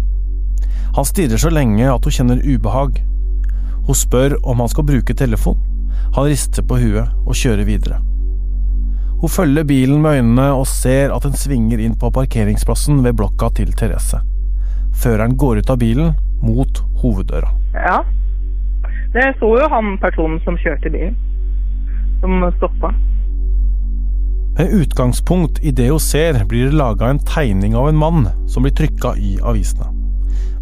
Han 0.95 1.05
stirrer 1.05 1.37
så 1.37 1.51
lenge 1.53 1.85
at 1.85 2.05
hun 2.05 2.13
kjenner 2.13 2.39
ubehag. 2.43 2.97
Hun 3.85 3.95
spør 3.95 4.35
om 4.41 4.59
han 4.63 4.71
skal 4.71 4.87
bruke 4.89 5.13
telefon. 5.13 5.59
Han 6.15 6.25
rister 6.25 6.65
på 6.65 6.79
huet 6.81 7.11
og 7.25 7.37
kjører 7.37 7.67
videre. 7.67 7.99
Hun 9.21 9.29
følger 9.29 9.67
bilen 9.67 10.01
med 10.01 10.17
øynene 10.17 10.47
og 10.55 10.65
ser 10.67 11.13
at 11.13 11.25
den 11.27 11.37
svinger 11.37 11.81
inn 11.83 11.97
på 11.99 12.11
parkeringsplassen 12.15 13.03
ved 13.05 13.17
blokka 13.19 13.51
til 13.59 13.73
Therese. 13.77 14.21
Føreren 14.95 15.37
går 15.37 15.61
ut 15.61 15.69
av 15.69 15.79
bilen 15.81 16.13
mot 16.41 16.81
hoveddøra. 17.03 17.51
Ja. 17.75 17.99
Det 19.13 19.25
så 19.39 19.49
jo 19.59 19.67
han 19.69 19.97
personen 20.01 20.39
som 20.45 20.57
kjørte 20.61 20.91
bilen, 20.93 21.15
som 22.21 22.41
stoppa. 22.57 22.93
Med 24.59 24.73
utgangspunkt 24.73 25.59
i 25.63 25.71
det 25.71 25.85
hun 25.87 26.01
ser, 26.03 26.35
blir 26.49 26.65
det 26.67 26.75
laga 26.75 27.07
en 27.07 27.19
tegning 27.23 27.75
av 27.79 27.85
en 27.87 27.95
mann 27.95 28.25
som 28.51 28.65
blir 28.65 28.73
trykka 28.75 29.13
i 29.15 29.37
avisene. 29.39 29.85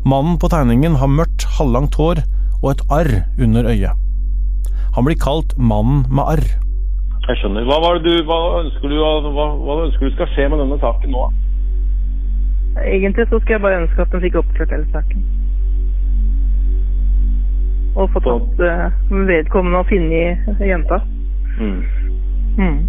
Mannen 0.05 0.35
på 0.37 0.49
tegningen 0.53 0.99
har 1.01 1.09
mørkt, 1.09 1.45
halvlangt 1.57 1.95
hår 1.97 2.19
og 2.59 2.67
et 2.69 2.83
arr 2.93 3.09
under 3.41 3.65
øyet. 3.71 3.97
Han 4.93 5.07
blir 5.07 5.17
kalt 5.17 5.55
Mannen 5.57 6.03
med 6.13 6.29
arr. 6.33 6.45
Jeg 7.25 7.39
skjønner. 7.39 7.65
Hva, 7.65 7.79
var 7.81 7.97
det 7.97 8.05
du, 8.05 8.21
hva, 8.29 8.37
ønsker 8.59 8.93
du, 8.93 8.99
hva, 9.01 9.47
hva 9.65 9.79
ønsker 9.87 10.05
du 10.05 10.13
skal 10.13 10.29
skje 10.35 10.45
med 10.53 10.61
denne 10.61 10.77
saken 10.83 11.17
nå? 11.17 11.25
Egentlig 12.83 13.25
så 13.31 13.39
skulle 13.39 13.55
jeg 13.57 13.65
bare 13.65 13.81
ønske 13.81 14.05
at 14.05 14.13
de 14.13 14.21
fikk 14.27 14.37
oppklart 14.43 14.75
hele 14.77 14.85
saken. 14.93 15.25
Og 17.97 18.13
fått 18.13 18.29
tatt 18.29 18.61
uh, 18.61 19.17
vedkommende 19.33 19.81
og 19.81 19.89
funnet 19.89 20.61
jenta. 20.69 21.01
Mm. 21.57 21.81
Mm. 22.61 22.79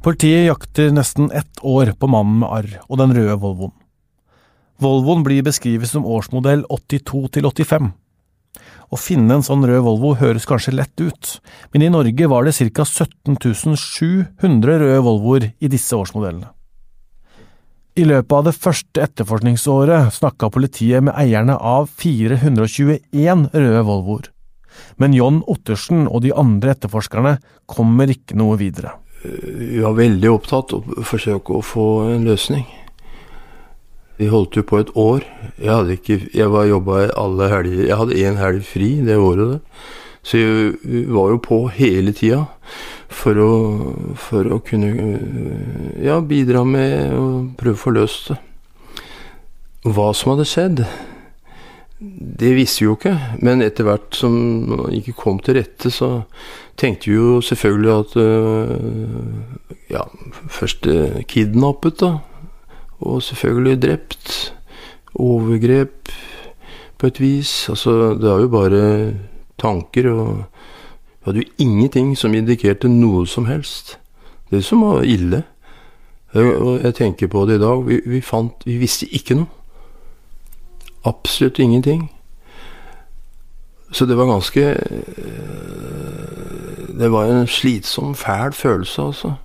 Politiet 0.00 0.46
jakter 0.46 0.94
nesten 0.96 1.30
ett 1.30 1.58
år 1.60 1.92
på 1.92 2.08
mannen 2.08 2.38
med 2.40 2.48
arr 2.48 2.76
og 2.86 2.96
den 3.02 3.10
røde 3.12 3.34
Volvoen. 3.36 3.74
Volvoen 4.80 5.26
blir 5.26 5.44
beskrevet 5.44 5.90
som 5.90 6.06
årsmodell 6.08 6.62
82 6.72 7.26
til 7.34 7.48
85. 7.50 7.90
Å 8.90 8.98
finne 8.98 9.36
en 9.36 9.44
sånn 9.44 9.66
rød 9.68 9.84
Volvo 9.84 10.14
høres 10.16 10.48
kanskje 10.48 10.72
lett 10.78 11.02
ut, 11.04 11.34
men 11.74 11.84
i 11.84 11.90
Norge 11.92 12.30
var 12.32 12.48
det 12.48 12.56
ca 12.72 12.86
17 12.88 13.36
700 13.76 14.78
røde 14.80 15.04
Volvoer 15.04 15.50
i 15.60 15.68
disse 15.68 15.92
årsmodellene. 15.92 16.48
I 18.00 18.06
løpet 18.08 18.32
av 18.32 18.48
det 18.48 18.56
første 18.56 19.04
etterforskningsåret 19.04 20.14
snakka 20.16 20.48
politiet 20.54 21.04
med 21.04 21.12
eierne 21.20 21.58
av 21.60 21.90
421 22.00 23.46
røde 23.52 23.84
Volvoer, 23.84 24.32
men 24.96 25.12
John 25.12 25.44
Ottersen 25.44 26.08
og 26.08 26.24
de 26.24 26.32
andre 26.32 26.72
etterforskerne 26.72 27.36
kommer 27.68 28.08
ikke 28.08 28.40
noe 28.40 28.56
videre. 28.56 28.96
Vi 29.22 29.80
var 29.82 29.98
veldig 29.98 30.30
opptatt 30.32 30.72
av 30.72 30.86
å 30.96 31.04
forsøke 31.04 31.56
å 31.58 31.64
få 31.64 31.86
en 32.14 32.28
løsning. 32.28 32.64
Vi 34.20 34.28
holdt 34.28 34.56
jo 34.56 34.64
på 34.68 34.80
et 34.80 34.92
år. 35.00 35.24
Jeg 35.56 35.72
hadde 35.72 35.96
ikke, 35.96 36.18
jeg 36.36 36.52
var 36.52 36.68
jobba 36.68 37.06
alle 37.16 37.48
helger. 37.52 37.86
Jeg 37.88 37.98
hadde 38.00 38.20
én 38.20 38.40
helg 38.40 38.64
fri 38.68 38.90
det 39.04 39.16
året. 39.16 39.56
Der. 39.56 39.88
Så 40.22 40.36
jeg 40.36 41.06
var 41.08 41.30
jo 41.32 41.40
på 41.40 41.60
hele 41.72 42.12
tida 42.12 42.44
for 43.10 43.40
for 44.20 44.46
å 44.52 44.60
kunne 44.64 44.90
ja, 46.00 46.20
bidra 46.20 46.64
med 46.64 47.14
å 47.16 47.24
prøve 47.58 47.76
å 47.76 47.82
få 47.84 47.94
løst 47.96 48.30
det. 48.30 48.38
Hva 49.88 50.10
som 50.12 50.34
hadde 50.34 50.44
skjedd, 50.44 50.84
det 52.00 52.54
visste 52.56 52.80
vi 52.80 52.86
jo 52.88 52.96
ikke. 52.96 53.12
Men 53.44 53.60
etter 53.64 53.84
hvert 53.84 54.16
som 54.16 54.32
man 54.70 54.94
ikke 54.96 55.16
kom 55.18 55.40
til 55.44 55.58
rette, 55.60 55.92
så 55.92 56.22
tenkte 56.80 57.10
vi 57.10 57.18
jo 57.18 57.40
selvfølgelig 57.44 57.92
at 57.92 58.16
ja, 59.92 60.06
først 60.48 60.88
kidnappet, 61.28 62.00
da. 62.00 62.14
Og 63.04 63.22
selvfølgelig 63.22 63.82
drept. 63.82 64.54
Overgrep 65.14 66.08
på 66.98 67.06
et 67.06 67.20
vis. 67.20 67.68
Altså, 67.68 68.14
det 68.14 68.30
er 68.30 68.40
jo 68.40 68.48
bare 68.48 69.14
tanker, 69.58 70.10
og 70.10 70.44
vi 71.20 71.24
hadde 71.28 71.44
jo 71.44 71.52
ingenting 71.58 72.16
som 72.16 72.34
indikerte 72.34 72.88
noe 72.88 73.26
som 73.28 73.44
helst. 73.44 73.98
Det 74.50 74.64
som 74.64 74.80
var 74.86 75.04
ille. 75.04 75.42
Og 76.34 76.80
jeg 76.80 76.94
tenker 76.94 77.28
på 77.28 77.44
det 77.46 77.58
i 77.58 77.62
dag. 77.62 77.86
Vi, 77.86 78.00
vi 78.06 78.20
fant 78.24 78.64
Vi 78.64 78.78
visste 78.80 79.08
ikke 79.12 79.36
noe. 79.36 79.59
Absolutt 81.02 81.58
ingenting. 81.58 82.08
Så 83.90 84.06
det 84.06 84.14
var 84.14 84.26
ganske 84.26 84.62
Det 87.00 87.08
var 87.08 87.24
en 87.24 87.46
slitsom, 87.46 88.14
fæl 88.14 88.52
følelse, 88.52 89.02
altså. 89.02 89.36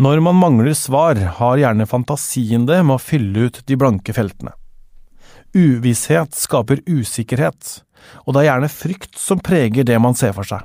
Når 0.00 0.20
man 0.20 0.34
mangler 0.34 0.74
svar, 0.74 1.14
har 1.14 1.60
gjerne 1.60 1.86
fantasien 1.86 2.64
det 2.66 2.80
med 2.82 2.96
å 2.96 3.02
fylle 3.02 3.46
ut 3.46 3.60
de 3.68 3.76
blanke 3.76 4.14
feltene. 4.16 4.54
Uvisshet 5.54 6.34
skaper 6.34 6.80
usikkerhet, 6.88 7.82
og 8.24 8.34
det 8.34 8.42
er 8.42 8.48
gjerne 8.48 8.70
frykt 8.72 9.18
som 9.20 9.42
preger 9.44 9.86
det 9.86 9.98
man 10.00 10.16
ser 10.18 10.32
for 10.34 10.48
seg. 10.48 10.64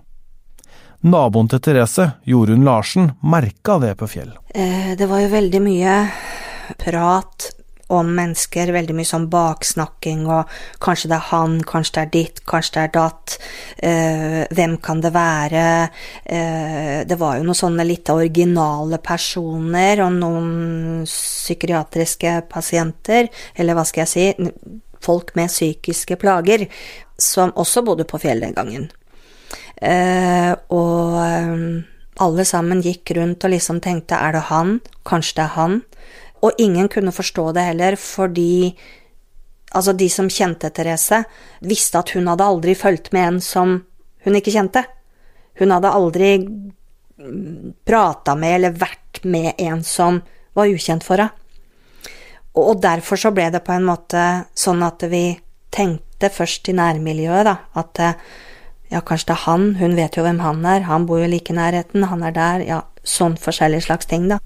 Naboen 1.05 1.51
til 1.51 1.61
Therese, 1.61 2.07
Jorunn 2.25 2.63
Larsen, 2.65 3.11
merka 3.21 3.75
det 3.83 3.91
på 3.99 4.07
Fjell. 4.09 4.31
Eh, 4.55 4.95
det 4.97 5.05
var 5.11 5.21
jo 5.21 5.33
veldig 5.35 5.61
mye 5.61 5.97
prat 6.81 7.51
om 7.93 8.09
mennesker, 8.17 8.71
veldig 8.73 8.95
mye 8.97 9.07
sånn 9.07 9.27
baksnakking 9.29 10.25
og 10.25 10.51
kanskje 10.81 11.11
det 11.11 11.17
er 11.19 11.27
han, 11.29 11.59
kanskje 11.67 11.95
det 11.95 12.01
er 12.01 12.11
ditt, 12.15 12.41
kanskje 12.49 12.73
det 12.75 12.83
er 12.83 12.93
datt, 12.95 13.35
eh, 13.77 14.39
hvem 14.57 14.77
kan 14.81 15.03
det 15.03 15.13
være? 15.13 15.65
Eh, 16.25 17.05
det 17.05 17.19
var 17.21 17.37
jo 17.37 17.45
noen 17.45 17.61
sånne 17.61 17.85
litt 17.85 18.09
originale 18.09 18.97
personer 18.97 20.01
og 20.05 20.17
noen 20.17 21.05
psykiatriske 21.05 22.39
pasienter, 22.49 23.29
eller 23.55 23.77
hva 23.77 23.85
skal 23.85 24.05
jeg 24.05 24.13
si, 24.13 24.51
folk 25.05 25.35
med 25.37 25.53
psykiske 25.53 26.17
plager, 26.17 26.65
som 27.21 27.53
også 27.53 27.85
bodde 27.85 28.07
på 28.09 28.17
fjellet 28.19 28.49
den 28.49 28.57
gangen. 28.57 28.89
Eh, 29.77 30.55
og 30.73 31.21
alle 32.23 32.45
sammen 32.47 32.81
gikk 32.81 33.11
rundt 33.17 33.43
og 33.43 33.51
liksom 33.51 33.81
tenkte 33.83 34.17
er 34.17 34.33
det 34.33 34.47
han, 34.49 34.79
kanskje 35.05 35.37
det 35.37 35.45
er 35.45 35.55
han? 35.59 35.81
Og 36.45 36.61
ingen 36.61 36.89
kunne 36.91 37.15
forstå 37.15 37.49
det 37.57 37.65
heller, 37.71 37.97
fordi 37.99 38.75
altså 39.75 39.95
de 39.97 40.07
som 40.11 40.29
kjente 40.31 40.69
Therese, 40.69 41.23
visste 41.65 41.99
at 41.99 42.13
hun 42.15 42.29
hadde 42.31 42.45
aldri 42.45 42.75
fulgt 42.77 43.11
med 43.15 43.27
en 43.27 43.39
som 43.43 43.79
hun 44.25 44.37
ikke 44.37 44.53
kjente. 44.53 44.85
Hun 45.59 45.73
hadde 45.73 45.93
aldri 45.97 46.29
prata 47.87 48.35
med 48.35 48.57
eller 48.59 48.77
vært 48.77 49.23
med 49.23 49.53
en 49.57 49.83
som 49.87 50.21
var 50.55 50.71
ukjent 50.71 51.03
for 51.05 51.19
henne. 51.19 51.33
Og 52.55 52.79
derfor 52.79 53.19
så 53.19 53.33
ble 53.35 53.49
det 53.51 53.65
på 53.67 53.73
en 53.75 53.83
måte 53.83 54.21
sånn 54.55 54.83
at 54.85 55.03
vi 55.11 55.33
tenkte 55.75 56.29
først 56.31 56.69
i 56.71 56.75
nærmiljøet, 56.77 57.49
da, 57.49 57.55
at 57.75 57.99
ja, 58.93 59.01
kanskje 59.03 59.33
det 59.33 59.35
er 59.35 59.41
han, 59.43 59.65
hun 59.81 59.95
vet 59.97 60.15
jo 60.15 60.23
hvem 60.23 60.39
han 60.39 60.63
er, 60.63 60.85
han 60.87 61.07
bor 61.09 61.19
jo 61.19 61.27
like 61.27 61.51
i 61.51 61.57
nærheten, 61.57 62.05
han 62.07 62.23
er 62.23 62.35
der, 62.35 62.63
ja, 62.63 62.77
sånn 63.03 63.35
forskjellige 63.35 63.89
slags 63.89 64.07
ting, 64.07 64.29
da. 64.31 64.39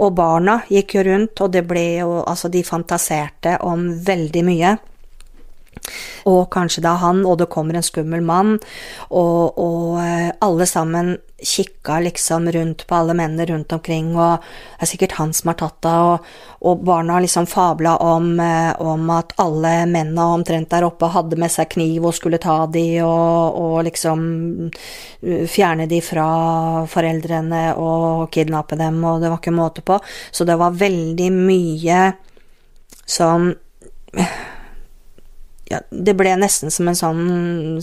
Og 0.00 0.14
barna 0.16 0.60
gikk 0.68 0.96
jo 0.96 1.04
rundt, 1.10 1.40
og 1.40 1.52
det 1.52 1.64
ble 1.68 1.86
jo 2.00 2.20
Altså, 2.20 2.48
de 2.48 2.62
fantaserte 2.64 3.56
om 3.66 3.88
veldig 4.06 4.44
mye. 4.46 4.76
Og 6.30 6.44
kanskje 6.52 6.84
det 6.84 6.90
er 6.92 7.02
han, 7.04 7.24
og 7.26 7.38
det 7.40 7.50
kommer 7.52 7.78
en 7.78 7.86
skummel 7.86 8.22
mann, 8.24 8.58
og, 9.10 9.58
og 9.58 10.00
alle 10.44 10.68
sammen 10.68 11.16
kikka 11.40 12.00
liksom 12.04 12.52
rundt 12.52 12.86
på 12.86 12.94
alle 12.94 13.14
mennene 13.16 13.46
rundt 13.46 13.72
omkring, 13.72 14.12
og 14.16 14.42
det 14.42 14.84
er 14.84 14.90
sikkert 14.90 15.16
han 15.16 15.32
som 15.32 15.50
har 15.50 15.58
tatt 15.60 15.78
det, 15.86 15.94
og, 15.94 16.26
og 16.68 16.82
barna 16.84 17.20
liksom 17.24 17.48
fabla 17.48 17.96
om, 18.04 18.34
om, 18.84 19.06
at 19.14 19.32
alle 19.40 19.72
mennene 19.88 20.26
omtrent 20.36 20.70
der 20.72 20.84
oppe 20.84 21.08
hadde 21.14 21.38
med 21.40 21.52
seg 21.52 21.70
kniv 21.72 22.10
og 22.10 22.16
skulle 22.18 22.40
ta 22.42 22.58
de, 22.70 22.84
og, 23.06 23.56
og 23.56 23.78
liksom 23.88 24.20
fjerne 25.48 25.88
de 25.90 26.02
fra 26.04 26.28
foreldrene 26.90 27.64
og 27.80 28.28
kidnappe 28.34 28.78
dem, 28.80 29.00
og 29.04 29.24
det 29.24 29.32
var 29.32 29.40
ikke 29.40 29.56
måte 29.56 29.84
på. 29.86 29.96
Så 30.30 30.44
det 30.48 30.58
var 30.60 30.76
veldig 30.76 31.32
mye 31.32 32.04
som 33.08 33.52
ja, 35.70 35.80
det 35.90 36.16
ble 36.18 36.34
nesten 36.40 36.72
som 36.74 36.90
en 36.90 36.98
sånn 36.98 37.24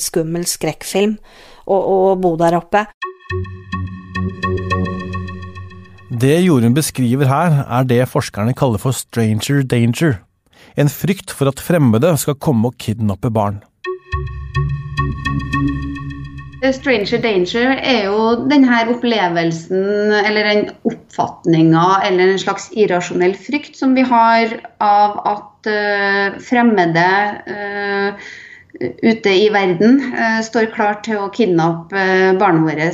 skummel 0.02 0.46
skrekkfilm 0.50 1.18
å, 1.66 1.76
å 1.76 2.16
bo 2.20 2.36
der 2.40 2.60
oppe. 2.60 2.86
Det 6.18 6.38
Jorunn 6.42 6.76
beskriver 6.76 7.30
her, 7.30 7.62
er 7.68 7.88
det 7.88 8.08
forskerne 8.10 8.56
kaller 8.58 8.82
for 8.82 8.96
stranger 8.96 9.64
danger. 9.64 10.22
En 10.78 10.90
frykt 10.92 11.34
for 11.34 11.50
at 11.52 11.62
fremmede 11.64 12.14
skal 12.20 12.38
komme 12.42 12.72
og 12.72 12.78
kidnappe 12.82 13.32
barn. 13.34 13.62
Stranger 16.58 17.20
danger 17.22 17.76
er 17.78 18.08
jo 18.08 18.22
denne 18.50 18.80
opplevelsen 18.90 20.14
eller 20.18 20.48
den 20.48 20.64
oppfatninga 20.90 21.86
eller 22.08 22.34
en 22.34 22.42
slags 22.42 22.72
irrasjonell 22.74 23.36
frykt 23.38 23.78
som 23.78 23.94
vi 23.94 24.02
har 24.08 24.56
av 24.82 25.20
at 25.30 25.70
uh, 25.70 26.40
fremmede 26.42 27.06
uh, 27.46 28.26
ute 29.06 29.36
i 29.36 29.52
verden 29.54 30.02
uh, 30.16 30.42
står 30.42 30.72
klar 30.74 30.98
til 31.06 31.22
å 31.22 31.30
kidnappe 31.34 32.34
barna 32.42 32.66
våre 32.66 32.90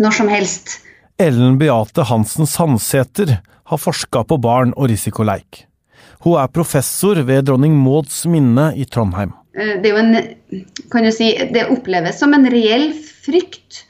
når 0.00 0.16
som 0.20 0.28
helst. 0.32 0.78
Ellen 1.20 1.56
Beate 1.60 2.04
Hansen 2.08 2.48
Sandsæter 2.48 3.38
har 3.40 3.80
forska 3.80 4.26
på 4.28 4.36
barn 4.40 4.76
og 4.76 4.92
risikoleik. 4.92 5.64
Hun 6.20 6.36
er 6.36 6.52
professor 6.52 7.16
ved 7.24 7.48
dronning 7.48 7.80
Mauds 7.80 8.26
minne 8.28 8.74
i 8.76 8.84
Trondheim. 8.84 9.32
Eh, 9.58 9.76
det 9.82 9.90
er 9.90 9.94
jo 9.96 10.02
en 10.02 10.60
Kan 10.92 11.06
du 11.06 11.10
si 11.14 11.32
Det 11.54 11.68
oppleves 11.72 12.20
som 12.22 12.34
en 12.36 12.46
reell 12.52 12.92
frykt 13.20 13.84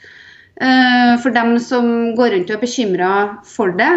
uh, 0.60 1.14
for 1.22 1.32
dem 1.32 1.54
som 1.62 1.84
går 2.18 2.34
rundt 2.34 2.50
og 2.50 2.56
er 2.56 2.64
bekymra 2.64 3.10
for 3.46 3.70
det. 3.78 3.92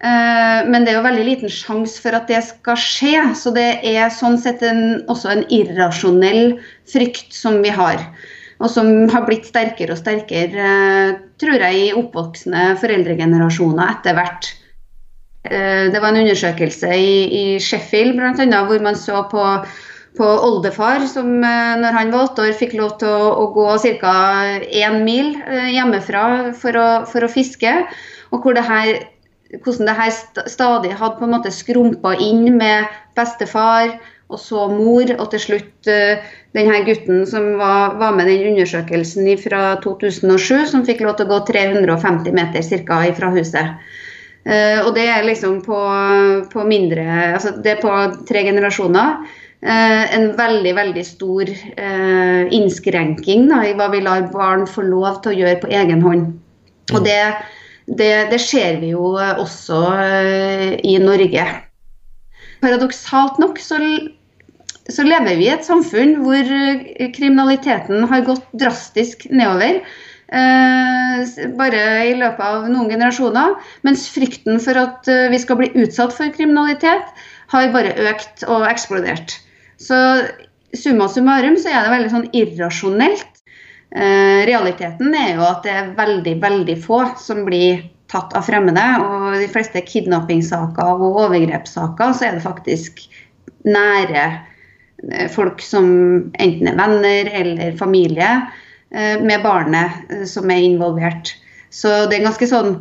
Uh, 0.00 0.66
men 0.72 0.82
det 0.82 0.90
er 0.90 0.96
jo 0.96 1.04
veldig 1.04 1.26
liten 1.26 1.52
sjanse 1.52 2.00
for 2.00 2.16
at 2.16 2.30
det 2.32 2.40
skal 2.46 2.78
skje. 2.80 3.12
Så 3.36 3.52
det 3.54 3.68
er 3.86 4.08
sånn 4.14 4.38
sett 4.40 4.64
en, 4.66 5.04
også 5.12 5.34
en 5.34 5.44
irrasjonell 5.52 6.56
frykt 6.90 7.36
som 7.36 7.60
vi 7.62 7.70
har. 7.76 8.00
Og 8.58 8.72
som 8.72 8.88
har 9.12 9.28
blitt 9.28 9.46
sterkere 9.52 9.94
og 9.94 10.00
sterkere, 10.00 10.72
tror 11.38 11.62
jeg, 11.62 11.84
i 11.84 11.92
oppvoksende 12.00 12.64
foreldregenerasjoner 12.80 13.94
etter 13.94 14.16
hvert. 14.16 14.50
Det 15.44 15.96
var 16.00 16.10
en 16.10 16.24
undersøkelse 16.24 16.90
i, 16.96 17.14
i 17.30 17.44
Sheffield 17.62 18.18
bl.a. 18.18 18.64
hvor 18.68 18.82
man 18.84 18.98
så 18.98 19.22
på 19.30 19.44
på 20.18 20.26
oldefar, 20.26 21.04
som 21.06 21.38
eh, 21.44 21.76
når 21.80 21.96
han 21.96 22.12
var 22.12 22.26
åtte 22.26 22.48
år 22.48 22.56
fikk 22.58 22.74
lov 22.78 22.96
til 23.00 23.10
å, 23.10 23.30
å 23.44 23.46
gå 23.54 23.66
ca. 24.02 24.14
én 24.66 25.02
mil 25.06 25.34
eh, 25.46 25.70
hjemmefra 25.76 26.52
for 26.58 26.78
å, 26.78 26.88
for 27.10 27.26
å, 27.26 27.30
fiske. 27.30 27.74
Og 28.34 28.48
det 28.56 28.64
her, 28.66 29.04
hvordan 29.62 29.90
det 29.90 29.98
her 29.98 30.14
stadig 30.50 30.96
hadde 30.98 31.18
på 31.18 31.28
en 31.28 31.36
måte 31.36 31.54
skrumpa 31.54 32.16
inn 32.18 32.56
med 32.58 32.90
bestefar 33.18 33.94
og 34.30 34.38
så 34.38 34.68
mor, 34.70 35.08
og 35.18 35.30
til 35.32 35.42
slutt 35.42 35.88
den 35.88 36.20
denne 36.54 36.84
gutten 36.86 37.24
som 37.26 37.56
var, 37.58 37.96
var 37.98 38.14
med 38.14 38.28
den 38.30 38.52
undersøkelsen 38.52 39.26
fra 39.42 39.72
2007, 39.82 40.68
som 40.70 40.84
fikk 40.86 41.02
lov 41.02 41.16
til 41.18 41.26
å 41.26 41.32
gå 41.32 41.40
350 41.48 42.36
meter 42.38 42.62
ca. 42.86 43.00
fra 43.16 43.32
huset. 43.34 43.90
Og 44.86 44.92
det 44.94 45.08
er 45.10 45.26
liksom 45.26 45.58
på, 45.66 45.78
på 46.48 46.62
mindre 46.64 47.02
Altså 47.34 47.50
det 47.60 47.74
er 47.74 47.82
på 47.82 47.90
tre 48.30 48.44
generasjoner. 48.46 49.18
Eh, 49.60 50.14
en 50.16 50.30
veldig 50.38 50.70
veldig 50.72 51.02
stor 51.04 51.50
eh, 51.52 52.44
innskrenking 52.56 53.50
da, 53.50 53.58
i 53.68 53.74
hva 53.76 53.90
vi 53.92 53.98
lar 54.00 54.30
barn 54.32 54.62
få 54.64 54.86
lov 54.86 55.18
til 55.20 55.34
å 55.34 55.40
gjøre 55.42 55.58
på 55.60 55.68
egen 55.76 56.00
hånd. 56.00 56.30
Og 56.94 57.04
det, 57.04 57.20
det, 57.84 58.12
det 58.30 58.38
ser 58.40 58.78
vi 58.80 58.94
jo 58.94 59.18
eh, 59.20 59.34
også 59.42 59.80
i 60.80 60.94
Norge. 61.02 61.44
Paradoksalt 62.64 63.36
nok 63.42 63.60
så, 63.60 63.76
så, 64.88 65.04
lever 65.04 65.36
vi 65.36 65.50
i 65.50 65.52
et 65.52 65.68
samfunn 65.68 66.16
hvor 66.24 66.48
kriminaliteten 67.18 68.08
har 68.08 68.24
gått 68.24 68.48
drastisk 68.56 69.28
nedover. 69.28 69.82
Eh, 70.30 71.36
bare 71.60 71.84
i 72.08 72.16
løpet 72.16 72.46
av 72.48 72.64
noen 72.72 72.88
generasjoner. 72.94 73.60
Mens 73.84 74.08
frykten 74.16 74.56
for 74.64 74.86
at 74.86 75.12
vi 75.28 75.44
skal 75.44 75.60
bli 75.60 75.70
utsatt 75.84 76.16
for 76.16 76.32
kriminalitet, 76.32 77.12
har 77.52 77.72
bare 77.76 77.92
økt 78.08 78.48
og 78.48 78.64
eksplodert. 78.64 79.36
Så 79.80 79.96
summa 80.76 81.08
summarum 81.08 81.56
så 81.58 81.72
er 81.72 81.84
det 81.84 81.94
veldig 81.94 82.12
sånn 82.12 82.28
irrasjonelt. 82.36 83.40
Eh, 83.90 84.42
realiteten 84.46 85.14
er 85.18 85.32
jo 85.34 85.46
at 85.48 85.64
det 85.66 85.72
er 85.74 85.94
veldig, 85.96 86.36
veldig 86.42 86.76
få 86.84 87.00
som 87.18 87.42
blir 87.48 87.82
tatt 88.10 88.34
av 88.38 88.46
fremmede. 88.46 88.84
Og 89.02 89.40
de 89.40 89.48
fleste 89.50 89.82
kidnappingssaker 89.86 90.94
og 90.94 91.18
overgrepssaker 91.26 92.14
så 92.14 92.28
er 92.28 92.38
det 92.38 92.46
faktisk 92.46 93.02
nære 93.66 94.24
eh, 94.28 95.26
folk 95.32 95.62
som 95.64 95.90
enten 96.38 96.70
er 96.70 96.78
venner 96.78 97.34
eller 97.42 97.76
familie 97.80 98.30
eh, 98.94 99.16
med 99.22 99.42
barnet 99.46 100.26
som 100.30 100.50
er 100.52 100.64
involvert. 100.70 101.34
Så 101.70 102.06
det 102.06 102.18
er 102.18 102.22
en 102.22 102.30
ganske 102.30 102.50
sånn 102.50 102.72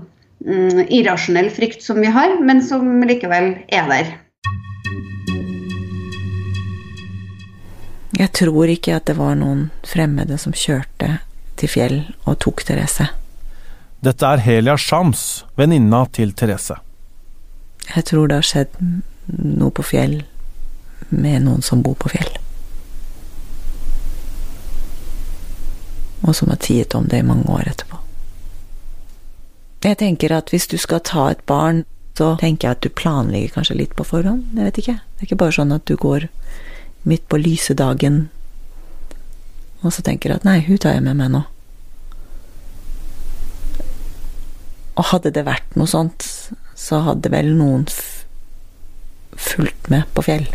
mm, 0.45 0.87
irrasjonell 0.87 1.51
frykt 1.53 1.85
som 1.85 2.01
vi 2.01 2.09
har, 2.11 2.37
men 2.41 2.61
som 2.65 2.99
likevel 3.05 3.55
er 3.69 3.93
der. 3.93 4.17
Jeg 8.19 8.33
tror 8.35 8.67
ikke 8.67 8.97
at 8.97 9.07
det 9.07 9.15
var 9.15 9.37
noen 9.39 9.69
fremmede 9.87 10.35
som 10.41 10.51
kjørte 10.51 11.21
til 11.59 11.71
Fjell 11.71 11.97
og 12.27 12.35
tok 12.43 12.65
Therese. 12.67 13.07
Dette 14.03 14.27
er 14.27 14.43
Helia 14.43 14.75
Shams, 14.79 15.45
venninna 15.59 16.05
til 16.15 16.33
Therese. 16.35 16.75
Jeg 17.95 18.05
tror 18.11 18.27
det 18.27 18.41
har 18.41 18.47
skjedd 18.47 18.75
noe 19.29 19.71
på 19.71 19.85
Fjell 19.87 20.19
med 21.09 21.45
noen 21.47 21.63
som 21.63 21.83
bor 21.83 21.95
på 21.99 22.11
Fjell. 22.11 22.31
Og 26.27 26.35
som 26.35 26.51
har 26.51 26.59
tiet 26.59 26.95
om 26.99 27.07
det 27.07 27.23
i 27.23 27.27
mange 27.27 27.47
år 27.47 27.71
etterpå. 27.71 28.01
Jeg 29.83 29.95
tenker 30.01 30.35
at 30.35 30.51
hvis 30.51 30.67
du 30.67 30.75
skal 30.77 30.99
ta 31.07 31.29
et 31.31 31.43
barn, 31.47 31.85
så 32.19 32.33
tenker 32.41 32.67
jeg 32.67 32.75
at 32.75 32.83
du 32.83 32.91
planlegger 32.91 33.55
kanskje 33.55 33.79
litt 33.79 33.95
på 33.95 34.03
forhånd. 34.03 34.49
Jeg 34.59 34.67
vet 34.67 34.81
ikke. 34.81 34.97
Det 34.99 35.23
er 35.23 35.29
ikke 35.29 35.39
bare 35.39 35.55
sånn 35.55 35.71
at 35.71 35.87
du 35.87 35.95
går 35.95 36.27
midt 37.07 37.27
på 37.31 37.39
lyse 37.39 37.75
dagen, 37.77 38.27
og 39.81 39.93
så 39.95 40.03
tenker 40.03 40.31
jeg 40.31 40.41
at 40.41 40.47
nei, 40.47 40.59
hun 40.67 40.79
tar 40.81 40.97
jeg 40.97 41.05
med 41.05 41.19
meg 41.19 41.31
nå. 41.31 41.43
Og 44.99 45.11
hadde 45.13 45.31
det 45.31 45.45
vært 45.47 45.77
noe 45.79 45.87
sånt, 45.87 46.25
så 46.75 46.99
hadde 47.05 47.31
vel 47.31 47.53
noen 47.55 47.85
fulgt 49.39 49.87
med 49.91 50.09
på 50.15 50.25
fjell. 50.27 50.49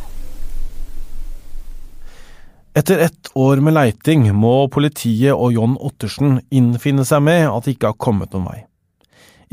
Etter 2.75 2.99
ett 3.07 3.31
år 3.39 3.63
med 3.63 3.77
leiting 3.77 4.27
må 4.35 4.67
politiet 4.69 5.33
og 5.33 5.55
John 5.55 5.77
Ottersen 5.79 6.41
innfinne 6.51 7.05
seg 7.07 7.23
med 7.23 7.47
at 7.47 7.65
det 7.65 7.77
ikke 7.77 7.93
har 7.93 8.01
kommet 8.03 8.35
noen 8.35 8.49
vei. 8.51 8.61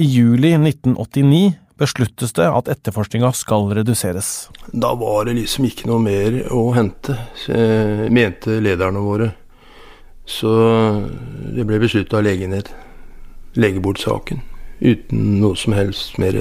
I 0.02 0.08
juli 0.10 0.56
1989 0.58 1.54
besluttes 1.82 2.34
det 2.38 2.48
at 2.48 2.70
etterforskninga 2.72 3.32
skal 3.36 3.68
reduseres. 3.76 4.50
Da 4.72 4.94
var 5.00 5.28
det 5.28 5.40
liksom 5.40 5.68
ikke 5.68 5.90
noe 5.90 6.02
mer 6.04 6.38
å 6.54 6.70
hente, 6.78 7.18
eh, 7.50 8.08
mente 8.14 8.62
lederne 8.64 9.04
våre. 9.04 9.32
Så 10.26 10.52
det 11.56 11.66
ble 11.68 11.82
beslutta 11.82 12.20
å 12.20 12.26
legge 12.26 12.48
ned. 12.48 12.70
Legge 13.60 13.82
bort 13.84 14.00
saken. 14.00 14.44
Uten 14.82 15.42
noe 15.42 15.58
som 15.60 15.76
helst 15.76 16.18
mer. 16.22 16.38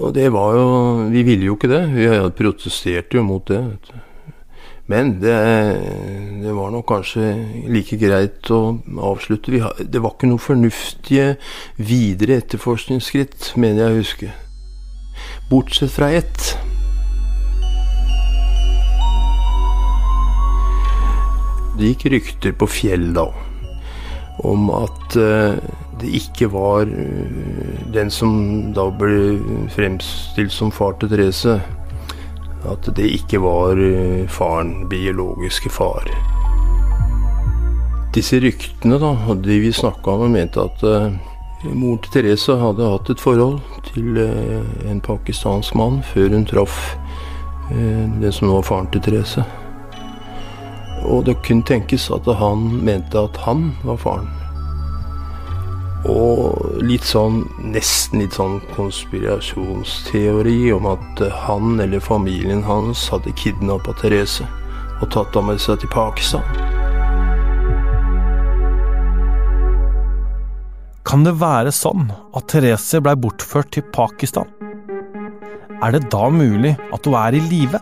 Og 0.00 0.14
det 0.16 0.30
var 0.32 0.54
jo 0.56 1.10
Vi 1.12 1.22
ville 1.26 1.50
jo 1.50 1.58
ikke 1.58 1.70
det. 1.70 1.82
Vi 1.92 2.08
protesterte 2.38 3.18
jo 3.18 3.26
mot 3.26 3.44
det. 3.46 3.60
vet 3.60 3.90
du. 3.90 4.11
Men 4.90 5.20
det, 5.20 5.34
det, 6.42 6.52
var 6.52 6.72
nok 6.74 6.88
kanskje 6.90 7.28
like 7.70 7.96
greit 8.00 8.50
å 8.50 8.78
avslutte. 8.98 9.54
det 9.78 10.02
var 10.02 10.16
ikke 10.16 10.30
noe 10.30 10.42
fornuftige 10.42 11.36
videre 11.78 12.40
etterforskningsskritt, 12.42 13.52
mener 13.56 13.84
jeg 13.84 13.92
å 13.92 14.00
huske. 14.00 14.32
Bortsett 15.50 15.94
fra 15.94 16.10
ett. 16.10 16.56
Det 21.78 21.94
gikk 21.94 22.10
rykter 22.12 22.52
på 22.58 22.68
fjell 22.68 23.12
da 23.16 23.30
om 24.42 24.70
at 24.74 25.14
uh, 25.20 25.54
det 26.00 26.10
ikke 26.18 26.48
var 26.52 26.88
uh, 26.88 27.92
den 27.94 28.10
som 28.10 28.72
da 28.74 28.88
ble 28.98 29.38
fremstilt 29.74 30.52
som 30.52 30.72
far 30.74 30.96
til 30.98 31.12
Therese 31.12 31.60
at 32.68 32.88
det 32.96 33.08
ikke 33.18 33.40
var 33.42 33.78
eh, 33.80 34.28
faren, 34.30 34.88
biologiske 34.88 35.70
far. 35.72 36.08
Disse 38.12 38.40
ryktene 38.42 38.98
da, 39.00 39.14
hadde 39.26 39.60
vi 39.62 39.72
snakka 39.72 40.18
med, 40.20 40.34
mente 40.34 40.60
at 40.60 40.82
uh, 40.84 41.14
mor 41.72 41.96
til 42.02 42.12
Therese 42.18 42.58
hadde 42.60 42.90
hatt 42.92 43.08
et 43.14 43.22
forhold 43.22 43.62
til 43.88 44.18
uh, 44.20 44.90
en 44.90 45.00
pakistansk 45.00 45.74
mann 45.80 46.02
før 46.12 46.36
hun 46.36 46.44
traff 46.48 46.76
uh, 47.70 48.04
den 48.20 48.36
som 48.36 48.52
var 48.52 48.68
faren 48.68 48.90
til 48.92 49.04
Therese. 49.08 49.46
Og 51.08 51.24
det 51.26 51.40
kunne 51.46 51.66
tenkes 51.66 52.10
at 52.12 52.28
han 52.36 52.68
mente 52.84 53.18
at 53.18 53.42
han 53.46 53.72
var 53.82 53.96
faren. 53.96 54.41
Og 56.10 56.82
litt 56.82 57.04
sånn, 57.06 57.44
nesten 57.62 58.24
litt 58.24 58.34
sånn 58.34 58.58
konspirasjonsteori 58.74 60.72
om 60.74 60.88
at 60.90 61.22
han 61.44 61.78
eller 61.82 62.02
familien 62.02 62.64
hans 62.66 63.04
hadde 63.12 63.30
kidnappa 63.38 63.94
Therese 64.00 64.48
og 65.02 65.10
tatt 65.14 65.34
henne 65.34 65.52
med 65.52 65.62
seg 65.62 65.78
til 65.82 65.90
Pakistan. 65.94 66.42
Kan 71.06 71.26
det 71.26 71.36
være 71.38 71.70
sånn 71.74 72.08
at 72.10 72.46
Therese 72.50 73.02
blei 73.02 73.14
bortført 73.18 73.70
til 73.74 73.86
Pakistan? 73.94 74.48
Er 75.82 75.94
det 75.94 76.06
da 76.14 76.28
mulig 76.30 76.76
at 76.94 77.06
hun 77.06 77.18
er 77.18 77.34
i 77.36 77.42
live? 77.46 77.78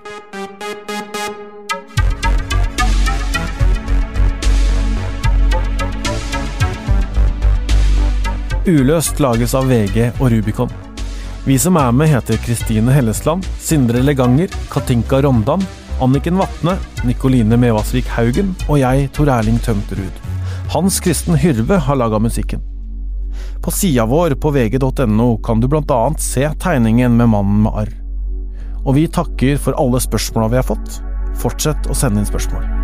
Uløst 8.68 9.16
lages 9.24 9.54
av 9.56 9.70
VG 9.70 10.10
og 10.20 10.26
Rubicon. 10.34 10.72
Vi 11.46 11.54
som 11.58 11.78
er 11.80 11.92
med, 11.96 12.10
heter 12.10 12.36
Kristine 12.44 12.92
Hellesland, 12.92 13.46
Sindre 13.56 14.02
Leganger, 14.04 14.52
Katinka 14.68 15.22
Rondan, 15.24 15.62
Anniken 16.04 16.36
Vatne, 16.36 16.74
Nikoline 17.08 17.56
Mevasvik 17.56 18.10
Haugen 18.12 18.52
og 18.66 18.82
jeg, 18.82 19.06
Tor 19.16 19.30
Erling 19.32 19.56
Tømterud. 19.64 20.18
Hans 20.74 21.00
Kristen 21.00 21.38
Hyrve 21.40 21.78
har 21.86 21.96
laga 21.96 22.20
musikken. 22.20 22.60
På 23.64 23.72
sida 23.72 24.04
vår 24.08 24.36
på 24.36 24.52
vg.no 24.52 25.30
kan 25.44 25.60
du 25.60 25.68
annet 25.76 26.20
se 26.20 26.44
tegningen 26.60 27.16
med 27.16 27.32
mannen 27.32 27.62
med 27.64 27.72
arr. 27.72 27.94
Og 28.84 28.94
vi 28.96 29.06
takker 29.08 29.56
for 29.56 29.72
alle 29.80 30.00
spørsmåla 30.00 30.52
vi 30.52 30.60
har 30.60 30.68
fått. 30.68 31.00
Fortsett 31.40 31.88
å 31.88 31.96
sende 31.96 32.20
inn 32.20 32.28
spørsmål. 32.28 32.79